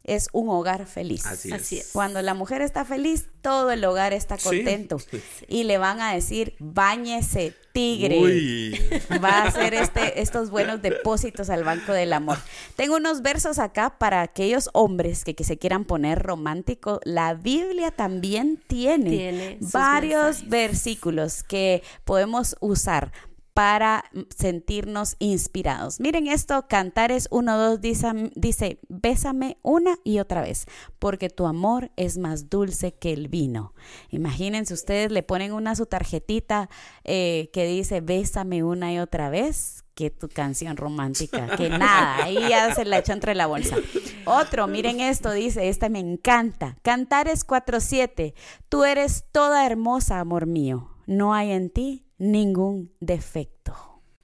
es 0.09 0.27
un 0.31 0.49
hogar 0.49 0.85
feliz. 0.87 1.25
Así 1.25 1.77
es. 1.77 1.91
Cuando 1.93 2.21
la 2.21 2.33
mujer 2.33 2.61
está 2.61 2.83
feliz, 2.83 3.27
todo 3.41 3.71
el 3.71 3.83
hogar 3.85 4.13
está 4.13 4.37
contento. 4.37 4.97
Y 5.47 5.63
le 5.63 5.77
van 5.77 6.01
a 6.01 6.13
decir, 6.13 6.55
bañese, 6.59 7.53
tigre. 7.71 8.19
Va 9.23 9.29
a 9.29 9.43
hacer 9.47 9.73
este, 9.73 10.21
estos 10.21 10.49
buenos 10.49 10.81
depósitos 10.81 11.49
al 11.49 11.63
banco 11.63 11.93
del 11.93 12.13
amor. 12.13 12.37
Tengo 12.75 12.95
unos 12.95 13.21
versos 13.21 13.59
acá 13.59 13.97
para 13.97 14.21
aquellos 14.21 14.69
hombres 14.73 15.23
que, 15.23 15.35
que 15.35 15.43
se 15.43 15.57
quieran 15.57 15.85
poner 15.85 16.19
romántico. 16.19 16.99
La 17.03 17.33
Biblia 17.33 17.91
también 17.91 18.61
tiene, 18.67 19.09
tiene 19.09 19.57
varios 19.61 20.47
versículos 20.49 21.43
que 21.43 21.83
podemos 22.05 22.55
usar 22.59 23.11
para 23.59 24.05
sentirnos 24.33 25.17
inspirados. 25.19 25.99
Miren 25.99 26.27
esto, 26.27 26.65
Cantares 26.69 27.29
1.2 27.29 27.79
dice, 27.79 28.31
dice, 28.33 28.79
bésame 28.87 29.57
una 29.63 29.97
y 30.05 30.19
otra 30.19 30.41
vez, 30.41 30.65
porque 30.97 31.29
tu 31.29 31.45
amor 31.45 31.91
es 31.97 32.17
más 32.17 32.49
dulce 32.49 32.93
que 32.93 33.11
el 33.11 33.27
vino. 33.27 33.73
Imagínense, 34.11 34.73
ustedes 34.73 35.11
le 35.11 35.23
ponen 35.23 35.51
una 35.51 35.75
su 35.75 35.87
tarjetita 35.87 36.69
eh, 37.03 37.49
que 37.51 37.65
dice, 37.65 37.99
bésame 37.99 38.63
una 38.63 38.93
y 38.93 38.99
otra 38.99 39.29
vez, 39.29 39.83
que 39.93 40.09
tu 40.09 40.29
canción 40.29 40.77
romántica, 40.77 41.57
que 41.57 41.67
nada, 41.69 42.23
ahí 42.23 42.37
ya 42.47 42.73
se 42.73 42.85
la 42.85 42.99
echó 42.99 43.11
entre 43.11 43.35
la 43.35 43.47
bolsa. 43.47 43.75
Otro, 44.23 44.67
miren 44.67 45.01
esto, 45.01 45.33
dice, 45.33 45.67
esta 45.67 45.89
me 45.89 45.99
encanta. 45.99 46.77
Cantares 46.81 47.45
4.7, 47.45 48.35
tú 48.69 48.85
eres 48.85 49.25
toda 49.33 49.65
hermosa, 49.65 50.21
amor 50.21 50.45
mío, 50.45 50.95
no 51.07 51.33
hay 51.33 51.51
en 51.51 51.69
ti 51.69 52.05
ningún 52.19 52.91
defecto. 52.99 53.75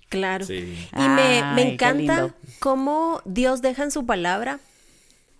Claro. 0.09 0.45
Y 0.45 0.77
me, 0.93 1.73
encanta 1.73 2.35
cómo 2.59 3.21
Dios 3.25 3.61
deja 3.61 3.83
en 3.83 3.91
su 3.91 4.05
palabra 4.05 4.59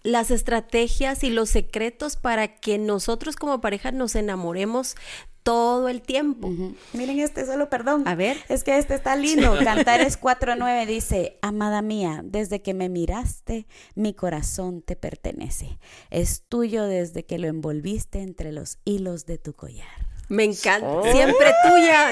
las 0.03 0.31
estrategias 0.31 1.23
y 1.23 1.29
los 1.29 1.49
secretos 1.49 2.15
para 2.15 2.47
que 2.47 2.77
nosotros 2.77 3.35
como 3.35 3.61
pareja 3.61 3.91
nos 3.91 4.15
enamoremos 4.15 4.95
todo 5.43 5.89
el 5.89 6.01
tiempo. 6.01 6.51
Miren 6.93 7.19
este, 7.19 7.45
solo 7.45 7.69
perdón. 7.69 8.07
A 8.07 8.15
ver. 8.15 8.37
Es 8.49 8.63
que 8.63 8.77
este 8.79 8.95
está 8.95 9.15
lindo. 9.15 9.55
Cantares 9.63 10.19
4.9 10.21 10.87
dice, 10.87 11.37
Amada 11.43 11.83
mía, 11.83 12.21
desde 12.23 12.63
que 12.63 12.73
me 12.73 12.89
miraste, 12.89 13.67
mi 13.93 14.15
corazón 14.15 14.81
te 14.81 14.95
pertenece. 14.95 15.77
Es 16.09 16.43
tuyo 16.49 16.85
desde 16.85 17.25
que 17.25 17.37
lo 17.37 17.47
envolviste 17.47 18.21
entre 18.21 18.51
los 18.51 18.79
hilos 18.85 19.27
de 19.27 19.37
tu 19.37 19.53
collar. 19.53 20.04
Me 20.27 20.43
encanta. 20.43 20.87
Oh. 20.87 21.03
Siempre 21.11 21.53
tuya. 21.63 22.11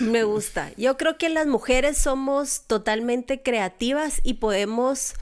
Me 0.00 0.24
gusta. 0.24 0.70
Yo 0.76 0.96
creo 0.96 1.18
que 1.18 1.28
las 1.28 1.46
mujeres 1.46 1.98
somos 1.98 2.62
totalmente 2.66 3.42
creativas 3.42 4.20
y 4.22 4.34
podemos 4.34 5.14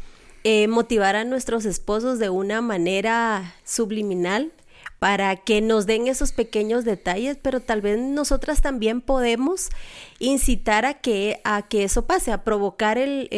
eh, 0.42 0.68
motivar 0.68 1.16
a 1.16 1.24
nuestros 1.24 1.64
esposos 1.64 2.18
de 2.18 2.28
una 2.28 2.60
manera 2.60 3.54
subliminal 3.64 4.52
para 4.98 5.36
que 5.36 5.60
nos 5.60 5.86
den 5.86 6.08
esos 6.08 6.32
pequeños 6.32 6.84
detalles, 6.84 7.36
pero 7.40 7.60
tal 7.60 7.82
vez 7.82 7.98
nosotras 7.98 8.62
también 8.62 9.00
podemos 9.00 9.68
incitar 10.18 10.86
a 10.86 10.94
que, 10.94 11.40
a 11.44 11.62
que 11.68 11.84
eso 11.84 12.06
pase, 12.06 12.32
a 12.32 12.42
provocar 12.42 12.98
el, 12.98 13.28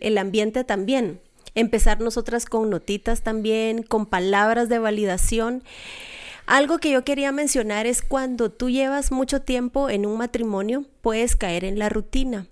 el 0.00 0.18
ambiente 0.18 0.62
también. 0.62 1.20
Empezar 1.54 2.00
nosotras 2.00 2.46
con 2.46 2.68
notitas 2.70 3.22
también, 3.22 3.82
con 3.82 4.06
palabras 4.06 4.68
de 4.68 4.78
validación. 4.78 5.64
Algo 6.46 6.78
que 6.78 6.92
yo 6.92 7.04
quería 7.04 7.32
mencionar 7.32 7.86
es 7.86 8.02
cuando 8.02 8.50
tú 8.50 8.70
llevas 8.70 9.10
mucho 9.10 9.42
tiempo 9.42 9.90
en 9.90 10.06
un 10.06 10.16
matrimonio, 10.16 10.84
puedes 11.02 11.34
caer 11.34 11.64
en 11.64 11.78
la 11.78 11.88
rutina. 11.88 12.46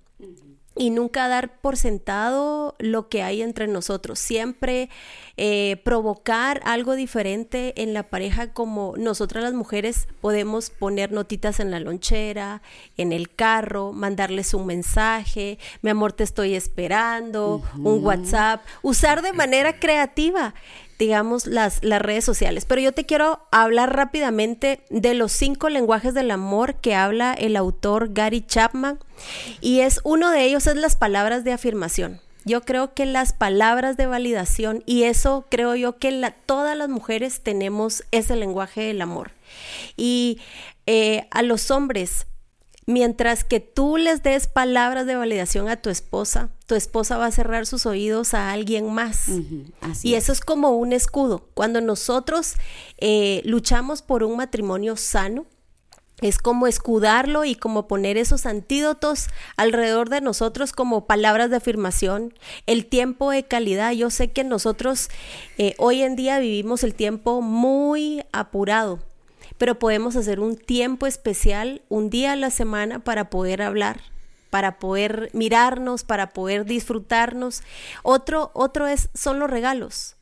Y 0.76 0.90
nunca 0.90 1.28
dar 1.28 1.60
por 1.60 1.76
sentado 1.76 2.74
lo 2.80 3.08
que 3.08 3.22
hay 3.22 3.42
entre 3.42 3.68
nosotros. 3.68 4.18
Siempre 4.18 4.90
eh, 5.36 5.80
provocar 5.84 6.60
algo 6.64 6.96
diferente 6.96 7.80
en 7.80 7.94
la 7.94 8.02
pareja 8.02 8.52
como 8.52 8.94
nosotras 8.96 9.44
las 9.44 9.52
mujeres 9.52 10.08
podemos 10.20 10.70
poner 10.70 11.12
notitas 11.12 11.60
en 11.60 11.70
la 11.70 11.78
lonchera, 11.78 12.60
en 12.96 13.12
el 13.12 13.32
carro, 13.32 13.92
mandarles 13.92 14.52
un 14.52 14.66
mensaje, 14.66 15.60
mi 15.82 15.90
amor 15.90 16.12
te 16.12 16.24
estoy 16.24 16.56
esperando, 16.56 17.62
un 17.78 18.04
WhatsApp, 18.04 18.64
usar 18.82 19.22
de 19.22 19.32
manera 19.32 19.78
creativa 19.78 20.54
digamos, 20.98 21.46
las, 21.46 21.82
las 21.82 22.00
redes 22.00 22.24
sociales. 22.24 22.64
Pero 22.64 22.80
yo 22.80 22.92
te 22.92 23.06
quiero 23.06 23.46
hablar 23.50 23.94
rápidamente 23.94 24.80
de 24.90 25.14
los 25.14 25.32
cinco 25.32 25.68
lenguajes 25.68 26.14
del 26.14 26.30
amor 26.30 26.76
que 26.76 26.94
habla 26.94 27.34
el 27.34 27.56
autor 27.56 28.12
Gary 28.12 28.44
Chapman. 28.46 28.98
Y 29.60 29.80
es 29.80 30.00
uno 30.04 30.30
de 30.30 30.44
ellos 30.44 30.66
es 30.66 30.76
las 30.76 30.96
palabras 30.96 31.44
de 31.44 31.52
afirmación. 31.52 32.20
Yo 32.44 32.60
creo 32.60 32.92
que 32.92 33.06
las 33.06 33.32
palabras 33.32 33.96
de 33.96 34.06
validación, 34.06 34.82
y 34.84 35.04
eso 35.04 35.46
creo 35.50 35.76
yo 35.76 35.98
que 35.98 36.34
todas 36.44 36.76
las 36.76 36.90
mujeres 36.90 37.40
tenemos 37.42 38.04
ese 38.10 38.36
lenguaje 38.36 38.82
del 38.82 39.00
amor. 39.00 39.30
Y 39.96 40.40
eh, 40.86 41.26
a 41.30 41.40
los 41.40 41.70
hombres, 41.70 42.26
Mientras 42.86 43.44
que 43.44 43.60
tú 43.60 43.96
les 43.96 44.22
des 44.22 44.46
palabras 44.46 45.06
de 45.06 45.16
validación 45.16 45.68
a 45.68 45.76
tu 45.76 45.88
esposa, 45.88 46.50
tu 46.66 46.74
esposa 46.74 47.16
va 47.16 47.26
a 47.26 47.30
cerrar 47.30 47.66
sus 47.66 47.86
oídos 47.86 48.34
a 48.34 48.50
alguien 48.52 48.92
más. 48.92 49.28
y 50.02 50.14
eso 50.14 50.32
es. 50.32 50.40
como 50.40 50.70
un 50.70 50.92
escudo. 50.92 51.48
Cuando 51.54 51.80
nosotros 51.80 52.54
eh, 52.98 53.40
luchamos 53.44 54.02
por 54.02 54.22
un 54.22 54.36
matrimonio 54.36 54.96
sano, 54.96 55.46
es 56.20 56.38
como 56.38 56.66
escudarlo 56.66 57.44
y 57.44 57.54
como 57.54 57.88
poner 57.88 58.16
esos 58.16 58.46
antídotos 58.46 59.28
alrededor 59.56 60.10
de 60.10 60.20
nosotros 60.20 60.72
como 60.72 61.06
palabras 61.06 61.50
de 61.50 61.56
afirmación, 61.56 62.34
el 62.66 62.86
tiempo 62.86 63.30
de 63.30 63.44
calidad. 63.44 63.92
Yo 63.92 64.10
sé 64.10 64.30
que 64.30 64.44
nosotros 64.44 65.08
eh, 65.58 65.74
hoy 65.78 66.02
en 66.02 66.16
día 66.16 66.38
vivimos 66.38 66.84
el 66.84 66.94
tiempo 66.94 67.40
muy 67.40 68.22
apurado 68.32 69.00
pero 69.64 69.78
podemos 69.78 70.14
hacer 70.14 70.40
un 70.40 70.58
tiempo 70.58 71.06
especial, 71.06 71.80
un 71.88 72.10
día 72.10 72.32
a 72.32 72.36
la 72.36 72.50
semana 72.50 72.98
para 72.98 73.30
poder 73.30 73.62
hablar 73.62 74.02
para 74.50 74.78
poder 74.78 75.30
mirarnos, 75.32 76.04
para 76.04 76.28
poder 76.34 76.66
disfrutarnos. 76.66 77.62
Otro, 78.02 78.50
otro 78.52 78.86
es, 78.86 79.08
son 79.14 79.38
los 79.38 79.48
regalos. 79.48 80.16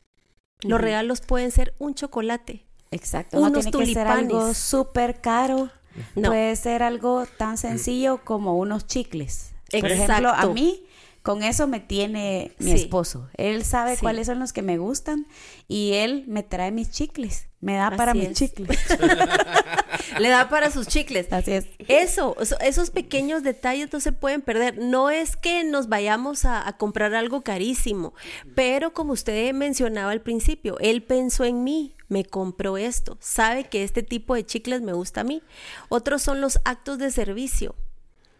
Los 0.61 0.79
regalos 0.79 1.19
pueden 1.19 1.51
ser 1.51 1.75
un 1.77 1.93
chocolate. 1.93 2.65
Exacto. 2.89 3.37
Unos 3.37 3.65
no 3.65 3.71
tiene 3.71 3.85
que 3.87 3.93
ser 3.93 4.07
algo 4.07 4.53
súper 4.53 5.19
caro. 5.19 5.69
Puede 6.15 6.55
ser 6.55 6.81
algo 6.81 7.25
tan 7.37 7.57
sencillo 7.57 8.23
como 8.23 8.57
unos 8.57 8.87
chicles. 8.87 9.51
Por 9.69 9.91
ejemplo, 9.91 10.29
a 10.29 10.45
mí 10.45 10.85
con 11.23 11.41
eso 11.41 11.67
me 11.67 11.79
tiene 11.79 12.53
mi 12.59 12.71
esposo. 12.71 13.29
Él 13.37 13.63
sabe 13.63 13.97
cuáles 13.97 14.27
son 14.27 14.39
los 14.39 14.51
que 14.51 14.61
me 14.61 14.77
gustan 14.77 15.25
y 15.69 15.93
él 15.93 16.25
me 16.27 16.43
trae 16.43 16.71
mis 16.71 16.91
chicles. 16.91 17.47
Me 17.61 17.75
da 17.75 17.91
para 17.91 18.13
mis 18.13 18.33
chicles. 18.33 18.77
Le 20.19 20.27
da 20.27 20.49
para 20.49 20.69
sus 20.69 20.85
chicles. 20.85 21.31
Así 21.31 21.53
es. 21.53 21.67
Eso, 21.87 22.35
esos 22.59 22.91
pequeños 22.91 23.41
detalles 23.41 23.91
no 23.93 24.01
se 24.01 24.11
pueden 24.11 24.41
perder. 24.41 24.77
No 24.79 25.09
es 25.09 25.37
que 25.37 25.63
nos 25.63 25.87
vayamos 25.87 26.43
a, 26.43 26.67
a 26.67 26.75
comprar 26.75 27.15
algo 27.15 27.41
carísimo, 27.41 28.13
pero 28.53 28.93
como 28.93 29.13
usted 29.13 29.53
mencionaba 29.53 30.11
al 30.11 30.21
principio, 30.21 30.77
él 30.79 31.03
pensó 31.03 31.45
en 31.45 31.63
mí, 31.63 31.95
me 32.09 32.25
compró 32.25 32.77
esto, 32.77 33.17
sabe 33.21 33.63
que 33.63 33.83
este 33.83 34.03
tipo 34.03 34.35
de 34.35 34.45
chicles 34.45 34.81
me 34.81 34.91
gusta 34.91 35.21
a 35.21 35.23
mí. 35.23 35.41
Otros 35.87 36.21
son 36.21 36.41
los 36.41 36.59
actos 36.65 36.97
de 36.97 37.11
servicio. 37.11 37.75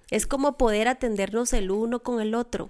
Es 0.10 0.28
como 0.28 0.58
poder 0.58 0.88
atendernos 0.88 1.54
el 1.54 1.72
uno 1.72 2.00
con 2.00 2.22
el 2.22 2.36
otro. 2.36 2.70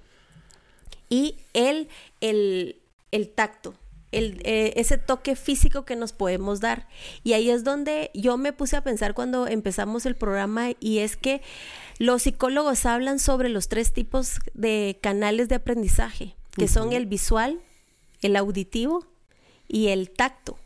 Y 1.09 1.37
el, 1.53 1.89
el, 2.21 2.81
el 3.11 3.29
tacto, 3.29 3.75
el, 4.11 4.41
eh, 4.43 4.73
ese 4.77 4.97
toque 4.97 5.35
físico 5.35 5.85
que 5.85 5.95
nos 5.95 6.13
podemos 6.13 6.59
dar. 6.59 6.87
Y 7.23 7.33
ahí 7.33 7.49
es 7.49 7.63
donde 7.63 8.09
yo 8.13 8.37
me 8.37 8.53
puse 8.53 8.75
a 8.75 8.83
pensar 8.83 9.13
cuando 9.13 9.47
empezamos 9.47 10.05
el 10.05 10.15
programa 10.15 10.69
y 10.79 10.99
es 10.99 11.17
que 11.17 11.41
los 11.99 12.23
psicólogos 12.23 12.85
hablan 12.85 13.19
sobre 13.19 13.49
los 13.49 13.67
tres 13.67 13.93
tipos 13.93 14.39
de 14.53 14.97
canales 15.01 15.49
de 15.49 15.55
aprendizaje, 15.55 16.35
que 16.57 16.67
son 16.67 16.93
el 16.93 17.05
visual, 17.05 17.61
el 18.21 18.35
auditivo 18.35 19.05
y 19.67 19.89
el 19.89 20.09
tacto. 20.09 20.57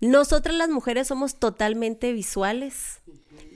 Nosotras 0.00 0.56
las 0.56 0.68
mujeres 0.68 1.06
somos 1.06 1.36
totalmente 1.36 2.12
visuales, 2.12 3.00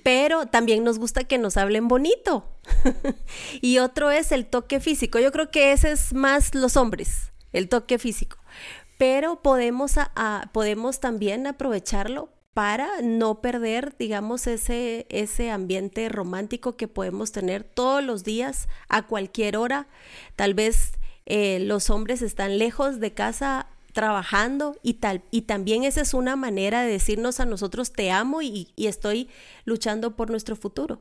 pero 0.06 0.46
también 0.46 0.84
nos 0.84 1.00
gusta 1.00 1.24
que 1.24 1.36
nos 1.36 1.56
hablen 1.56 1.88
bonito. 1.88 2.44
y 3.60 3.78
otro 3.78 4.12
es 4.12 4.30
el 4.30 4.46
toque 4.46 4.78
físico. 4.78 5.18
Yo 5.18 5.32
creo 5.32 5.50
que 5.50 5.72
ese 5.72 5.90
es 5.90 6.14
más 6.14 6.54
los 6.54 6.76
hombres, 6.76 7.32
el 7.52 7.68
toque 7.68 7.98
físico. 7.98 8.38
Pero 8.98 9.42
podemos, 9.42 9.94
podemos 10.52 11.00
también 11.00 11.48
aprovecharlo 11.48 12.28
para 12.54 12.88
no 13.02 13.40
perder, 13.40 13.96
digamos, 13.98 14.46
ese, 14.46 15.06
ese 15.08 15.50
ambiente 15.50 16.08
romántico 16.08 16.76
que 16.76 16.86
podemos 16.86 17.32
tener 17.32 17.64
todos 17.64 18.04
los 18.04 18.22
días, 18.22 18.68
a 18.88 19.08
cualquier 19.08 19.56
hora. 19.56 19.88
Tal 20.36 20.54
vez 20.54 20.92
eh, 21.24 21.58
los 21.58 21.90
hombres 21.90 22.22
están 22.22 22.58
lejos 22.58 23.00
de 23.00 23.12
casa 23.12 23.66
trabajando 23.96 24.76
y 24.82 24.94
tal. 24.94 25.22
Y 25.30 25.42
también 25.42 25.82
esa 25.82 26.02
es 26.02 26.12
una 26.12 26.36
manera 26.36 26.82
de 26.82 26.92
decirnos 26.92 27.40
a 27.40 27.46
nosotros 27.46 27.94
te 27.94 28.10
amo 28.10 28.42
y, 28.42 28.68
estoy 28.76 29.30
luchando 29.64 30.16
por 30.16 30.28
nuestro 30.28 30.54
futuro. 30.54 31.00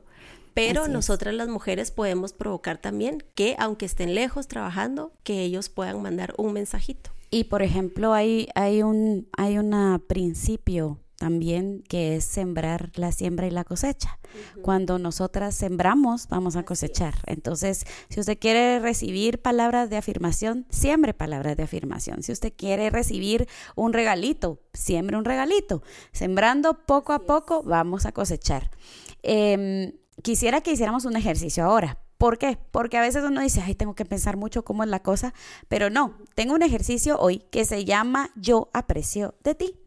Pero 0.54 0.88
nosotras 0.88 1.34
las 1.34 1.48
mujeres 1.48 1.90
podemos 1.90 2.32
provocar 2.32 2.78
también 2.78 3.22
que, 3.34 3.54
aunque 3.58 3.84
estén 3.84 4.14
lejos 4.14 4.48
trabajando, 4.48 5.12
que 5.24 5.42
ellos 5.42 5.68
puedan 5.68 6.00
mandar 6.00 6.32
un 6.38 6.54
mensajito. 6.54 7.10
Y 7.30 7.44
por 7.44 7.62
ejemplo, 7.62 8.14
hay, 8.14 8.48
hay 8.54 8.82
un 8.82 9.28
hay 9.36 9.58
un 9.58 10.02
principio 10.08 10.98
también 11.18 11.82
que 11.88 12.16
es 12.16 12.24
sembrar 12.24 12.90
la 12.94 13.12
siembra 13.12 13.46
y 13.46 13.50
la 13.50 13.64
cosecha. 13.64 14.18
Cuando 14.62 14.98
nosotras 14.98 15.54
sembramos, 15.54 16.28
vamos 16.28 16.56
a 16.56 16.64
cosechar. 16.64 17.14
Entonces, 17.26 17.84
si 18.08 18.20
usted 18.20 18.38
quiere 18.38 18.78
recibir 18.80 19.40
palabras 19.40 19.88
de 19.88 19.96
afirmación, 19.96 20.66
siembre 20.70 21.14
palabras 21.14 21.56
de 21.56 21.62
afirmación. 21.62 22.22
Si 22.22 22.32
usted 22.32 22.52
quiere 22.54 22.90
recibir 22.90 23.48
un 23.74 23.92
regalito, 23.92 24.60
siembre 24.74 25.16
un 25.16 25.24
regalito. 25.24 25.82
Sembrando 26.12 26.84
poco 26.86 27.12
a 27.12 27.20
poco, 27.20 27.62
vamos 27.62 28.04
a 28.04 28.12
cosechar. 28.12 28.70
Em, 29.22 29.92
quisiera 30.22 30.60
que 30.60 30.72
hiciéramos 30.72 31.04
un 31.06 31.16
ejercicio 31.16 31.64
ahora. 31.64 31.98
¿Por 32.18 32.38
qué? 32.38 32.58
Porque 32.70 32.96
a 32.96 33.02
veces 33.02 33.24
uno 33.24 33.40
dice, 33.40 33.62
ay, 33.62 33.74
tengo 33.74 33.94
que 33.94 34.06
pensar 34.06 34.36
mucho 34.36 34.64
cómo 34.64 34.82
es 34.82 34.88
la 34.88 35.02
cosa, 35.02 35.34
pero 35.68 35.90
no, 35.90 36.16
tengo 36.34 36.54
un 36.54 36.62
ejercicio 36.62 37.18
hoy 37.18 37.40
que 37.50 37.64
se 37.64 37.84
llama 37.84 38.30
Yo 38.36 38.70
aprecio 38.72 39.34
de 39.44 39.54
ti. 39.54 39.85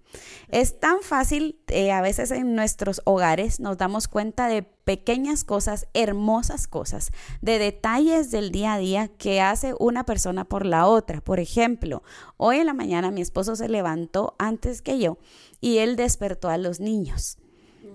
Es 0.49 0.79
tan 0.79 1.01
fácil, 1.01 1.59
eh, 1.67 1.91
a 1.91 2.01
veces 2.01 2.31
en 2.31 2.55
nuestros 2.55 3.01
hogares 3.05 3.59
nos 3.59 3.77
damos 3.77 4.07
cuenta 4.07 4.47
de 4.47 4.63
pequeñas 4.63 5.43
cosas, 5.43 5.87
hermosas 5.93 6.67
cosas, 6.67 7.11
de 7.41 7.59
detalles 7.59 8.31
del 8.31 8.51
día 8.51 8.73
a 8.73 8.79
día 8.79 9.07
que 9.07 9.41
hace 9.41 9.75
una 9.79 10.05
persona 10.05 10.45
por 10.45 10.65
la 10.65 10.87
otra. 10.87 11.21
Por 11.21 11.39
ejemplo, 11.39 12.01
hoy 12.37 12.57
en 12.57 12.65
la 12.65 12.73
mañana 12.73 13.11
mi 13.11 13.21
esposo 13.21 13.55
se 13.55 13.69
levantó 13.69 14.35
antes 14.39 14.81
que 14.81 14.97
yo 14.97 15.19
y 15.61 15.77
él 15.77 15.95
despertó 15.95 16.49
a 16.49 16.57
los 16.57 16.79
niños. 16.79 17.37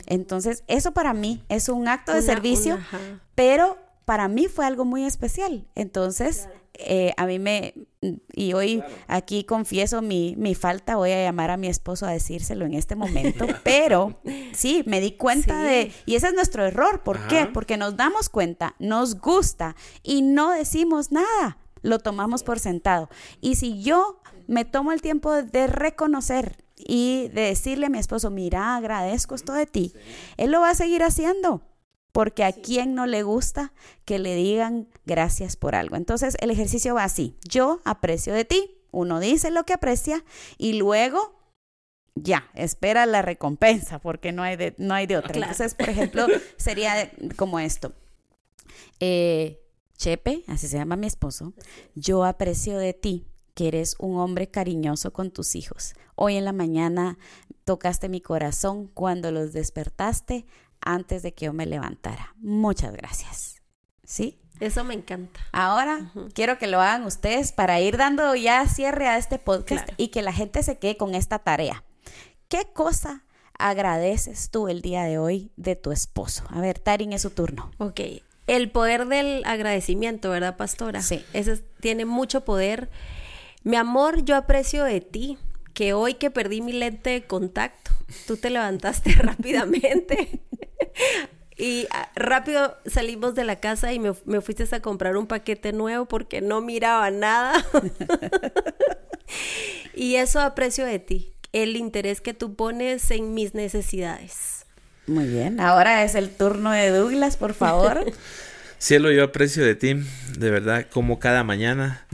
Entonces, 0.07 0.64
eso 0.68 0.92
para 0.92 1.14
mí 1.14 1.42
es 1.48 1.68
un 1.68 1.88
acto 1.88 2.12
de 2.12 2.22
servicio, 2.22 2.79
pero 3.35 3.79
para 4.05 4.29
mí 4.29 4.49
fue 4.49 4.67
algo 4.67 4.85
muy 4.85 5.05
especial. 5.05 5.67
Entonces, 5.75 6.49
eh, 6.75 7.14
a 7.17 7.27
mí 7.27 7.38
me, 7.38 7.75
y 8.33 8.53
hoy 8.53 8.83
aquí 9.07 9.45
confieso 9.45 10.03
mi, 10.03 10.35
mi, 10.37 10.55
falta, 10.55 10.97
voy 10.97 11.12
a 11.12 11.23
llamar 11.23 11.51
a 11.51 11.57
mi 11.57 11.69
esposo 11.69 12.05
a 12.07 12.11
decírselo 12.11 12.64
en 12.67 12.75
este 12.75 12.97
momento, 12.97 13.47
pero 13.64 14.21
sí, 14.53 14.83
me 14.87 15.01
di 15.01 15.12
cuenta 15.12 15.62
de, 15.62 15.93
y 16.05 16.17
ese 16.17 16.29
es 16.29 16.35
nuestro 16.35 16.67
error, 16.67 17.03
¿por 17.03 17.29
qué? 17.29 17.47
Porque 17.47 17.77
nos 17.77 17.97
damos 17.97 18.29
cuenta, 18.29 18.75
nos 18.81 19.21
gusta 19.21 19.77
y 20.03 20.23
no 20.23 20.51
decimos 20.51 21.12
nada, 21.12 21.59
lo 21.83 22.01
tomamos 22.01 22.43
por 22.43 22.59
sentado. 22.59 23.09
Y 23.40 23.55
si 23.55 23.81
yo 23.83 24.21
me 24.49 24.64
tomo 24.64 24.90
el 24.90 25.01
tiempo 25.01 25.33
de 25.33 25.69
reconocer 25.69 26.57
y 26.77 27.29
de 27.29 27.43
decirle 27.43 27.87
a 27.87 27.90
mi 27.90 27.99
esposo, 27.99 28.31
mira, 28.31 28.75
agradezco 28.75 29.37
esto 29.37 29.53
de 29.53 29.67
ti, 29.67 29.93
él 30.37 30.51
lo 30.51 30.61
va 30.61 30.71
a 30.71 30.75
seguir 30.75 31.05
haciendo 31.05 31.62
porque 32.14 32.44
a 32.44 32.53
quien 32.53 32.94
no 32.94 33.07
le 33.07 33.24
gusta 33.24 33.72
que 34.05 34.20
le 34.20 34.37
digan 34.37 34.87
gracias 35.05 35.57
por 35.57 35.74
algo. 35.74 35.96
Entonces 35.96 36.37
el 36.38 36.53
ejercicio 36.53 36.94
va 36.94 37.03
así, 37.03 37.37
yo 37.42 37.81
aprecio 37.85 38.33
de 38.33 38.44
ti, 38.44 38.79
uno 38.92 39.18
dice 39.18 39.50
lo 39.50 39.66
que 39.66 39.72
aprecia 39.72 40.24
y 40.57 40.74
luego 40.74 41.35
ya, 42.14 42.48
espera 42.55 43.05
la 43.07 43.20
recompensa 43.20 43.98
porque 43.98 44.31
no 44.31 44.44
hay 44.44 44.55
de, 44.55 44.77
no 44.79 44.94
hay 44.94 45.09
de 45.09 45.16
otra. 45.16 45.35
Entonces, 45.35 45.74
por 45.74 45.88
ejemplo, 45.88 46.29
sería 46.57 47.11
como 47.35 47.59
esto. 47.59 47.92
Eh, 49.00 49.61
Chepe, 49.98 50.44
así 50.46 50.68
se 50.68 50.77
llama 50.77 50.94
mi 50.94 51.09
esposo, 51.09 51.53
yo 51.96 52.24
aprecio 52.24 52.79
de 52.79 52.92
ti 52.94 53.27
que 53.55 53.66
eres 53.66 53.96
un 53.98 54.18
hombre 54.18 54.48
cariñoso 54.48 55.12
con 55.12 55.33
tus 55.33 55.57
hijos. 55.57 55.94
Hoy 56.14 56.37
en 56.37 56.44
la 56.44 56.53
mañana 56.53 57.18
tocaste 57.64 58.09
mi 58.09 58.20
corazón 58.20 58.87
cuando 58.87 59.33
los 59.33 59.53
despertaste 59.53 60.46
antes 60.85 61.23
de 61.23 61.35
que 61.35 61.47
yo 61.47 61.53
me 61.53 61.66
levantara. 61.66 62.35
Muchas 62.37 62.92
gracias. 62.92 63.62
¿Sí? 64.05 64.40
Eso 64.61 64.85
me 64.85 64.94
encanta. 64.94 65.40
Ahora 65.53 66.12
quiero 66.33 66.59
que 66.59 66.66
lo 66.66 66.81
hagan 66.81 67.05
ustedes 67.05 67.53
para 67.53 67.81
ir 67.81 67.97
dando 67.97 68.35
ya 68.35 68.66
cierre 68.68 69.09
a 69.09 69.18
este 69.18 69.38
podcast 69.38 69.88
y 69.97 70.09
que 70.09 70.23
la 70.23 70.33
gente 70.33 70.62
se 70.62 70.79
quede 70.79 70.97
con 70.97 71.14
esta 71.14 71.40
tarea. 71.40 71.85
¿Qué 72.49 72.68
cosa 72.73 73.25
agradeces 73.59 74.51
tú 74.51 74.68
el 74.68 74.81
día 74.81 75.05
de 75.05 75.18
hoy 75.18 75.51
de 75.57 75.75
tu 75.75 75.90
esposo? 75.90 76.44
A 76.51 76.61
ver, 76.61 76.79
Tarin, 76.79 77.12
es 77.12 77.23
su 77.23 77.31
turno. 77.31 77.73
Ok. 77.79 78.01
El 78.47 78.70
poder 78.70 79.07
del 79.07 79.42
agradecimiento, 79.44 80.31
¿verdad, 80.31 80.57
pastora? 80.57 81.03
Sí. 81.03 81.25
Ese 81.33 81.57
tiene 81.81 82.05
mucho 82.05 82.44
poder. 82.44 82.90
Mi 83.64 83.77
amor, 83.77 84.23
yo 84.25 84.37
aprecio 84.37 84.85
de 84.85 85.01
ti 85.01 85.38
que 85.74 85.92
hoy 85.92 86.14
que 86.14 86.30
perdí 86.30 86.60
mi 86.60 86.72
lente 86.72 87.10
de 87.10 87.24
contacto, 87.24 87.90
tú 88.26 88.37
te 88.37 88.48
levantaste 88.48 89.12
rápidamente 89.18 90.40
y 91.56 91.87
ah, 91.90 92.10
rápido 92.16 92.76
salimos 92.87 93.34
de 93.34 93.44
la 93.44 93.56
casa 93.56 93.92
y 93.92 93.98
me, 93.98 94.12
me, 94.24 94.40
fuiste 94.40 94.64
a 94.74 94.80
comprar 94.80 95.16
un 95.16 95.26
paquete 95.26 95.72
nuevo 95.72 96.06
porque 96.06 96.40
no 96.40 96.60
miraba 96.60 97.10
nada. 97.10 97.64
y 99.94 100.16
eso 100.16 100.40
aprecio 100.40 100.84
de 100.84 100.98
ti, 100.98 101.32
el 101.52 101.76
interés 101.76 102.20
que 102.20 102.34
tú 102.34 102.54
pones 102.54 103.10
en 103.10 103.34
mis 103.34 103.54
necesidades. 103.54 104.66
Muy 105.06 105.26
bien, 105.26 105.60
ahora 105.60 106.02
es 106.02 106.14
el 106.14 106.30
turno 106.30 106.72
de 106.72 106.88
Douglas, 106.90 107.37
por 107.37 107.54
favor. 107.54 108.04
Cielo, 108.78 109.12
yo 109.12 109.24
aprecio 109.24 109.64
de 109.64 109.74
ti, 109.74 109.94
de 110.38 110.50
verdad, 110.50 110.87
como 110.90 111.18
cada 111.18 111.44
mañana 111.44 112.06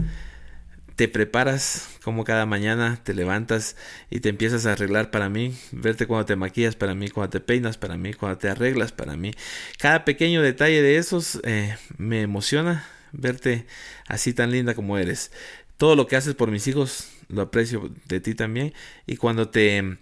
te 1.00 1.08
preparas 1.08 1.88
como 2.04 2.24
cada 2.24 2.44
mañana 2.44 3.00
te 3.02 3.14
levantas 3.14 3.74
y 4.10 4.20
te 4.20 4.28
empiezas 4.28 4.66
a 4.66 4.72
arreglar 4.72 5.10
para 5.10 5.30
mí, 5.30 5.56
verte 5.72 6.06
cuando 6.06 6.26
te 6.26 6.36
maquillas 6.36 6.76
para 6.76 6.94
mí, 6.94 7.08
cuando 7.08 7.30
te 7.30 7.40
peinas 7.40 7.78
para 7.78 7.96
mí, 7.96 8.12
cuando 8.12 8.36
te 8.36 8.50
arreglas 8.50 8.92
para 8.92 9.16
mí. 9.16 9.32
Cada 9.78 10.04
pequeño 10.04 10.42
detalle 10.42 10.82
de 10.82 10.98
esos 10.98 11.40
eh, 11.44 11.74
me 11.96 12.20
emociona 12.20 12.86
verte 13.12 13.64
así 14.08 14.34
tan 14.34 14.50
linda 14.50 14.74
como 14.74 14.98
eres. 14.98 15.32
Todo 15.78 15.96
lo 15.96 16.06
que 16.06 16.16
haces 16.16 16.34
por 16.34 16.50
mis 16.50 16.66
hijos 16.66 17.08
lo 17.30 17.40
aprecio 17.40 17.90
de 18.04 18.20
ti 18.20 18.34
también 18.34 18.74
y 19.06 19.16
cuando 19.16 19.48
te 19.48 19.96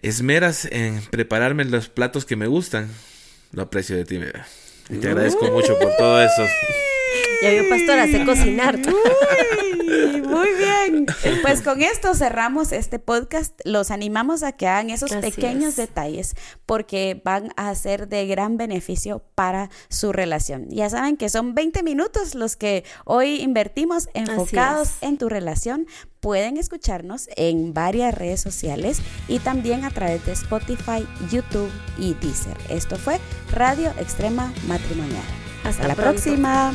esmeras 0.00 0.66
en 0.72 1.02
prepararme 1.10 1.66
los 1.66 1.90
platos 1.90 2.24
que 2.24 2.36
me 2.36 2.46
gustan, 2.46 2.88
lo 3.52 3.60
aprecio 3.60 3.96
de 3.96 4.06
ti. 4.06 4.18
Y 4.88 4.96
te 4.96 5.08
agradezco 5.08 5.50
mucho 5.50 5.78
por 5.78 5.94
todo 5.98 6.22
eso. 6.22 6.42
Ya 7.42 7.50
vio, 7.50 7.68
pastora, 7.68 8.06
sé 8.06 8.24
cocinar. 8.24 8.78
Muy 9.86 10.48
bien. 10.54 11.06
Pues 11.42 11.62
con 11.62 11.82
esto 11.82 12.14
cerramos 12.14 12.72
este 12.72 12.98
podcast. 12.98 13.60
Los 13.64 13.90
animamos 13.90 14.42
a 14.42 14.52
que 14.52 14.66
hagan 14.66 14.90
esos 14.90 15.12
pequeños 15.12 15.76
detalles 15.76 16.34
porque 16.66 17.20
van 17.24 17.50
a 17.56 17.74
ser 17.74 18.08
de 18.08 18.26
gran 18.26 18.56
beneficio 18.56 19.22
para 19.34 19.70
su 19.88 20.12
relación. 20.12 20.68
Ya 20.70 20.88
saben 20.90 21.16
que 21.16 21.28
son 21.28 21.54
20 21.54 21.82
minutos 21.82 22.34
los 22.34 22.56
que 22.56 22.84
hoy 23.04 23.40
invertimos 23.40 24.08
enfocados 24.14 24.94
en 25.00 25.18
tu 25.18 25.28
relación 25.28 25.86
pueden 26.20 26.56
escucharnos 26.56 27.28
en 27.36 27.72
varias 27.72 28.12
redes 28.12 28.40
sociales 28.40 29.00
y 29.28 29.38
también 29.38 29.84
a 29.84 29.90
través 29.90 30.26
de 30.26 30.32
Spotify, 30.32 31.06
YouTube 31.30 31.70
y 31.98 32.14
Deezer. 32.14 32.56
Esto 32.68 32.96
fue 32.96 33.20
Radio 33.52 33.90
Extrema 34.00 34.52
Matrimonial. 34.66 35.22
Hasta, 35.64 35.86
la 35.86 35.94
próxima. 35.94 36.74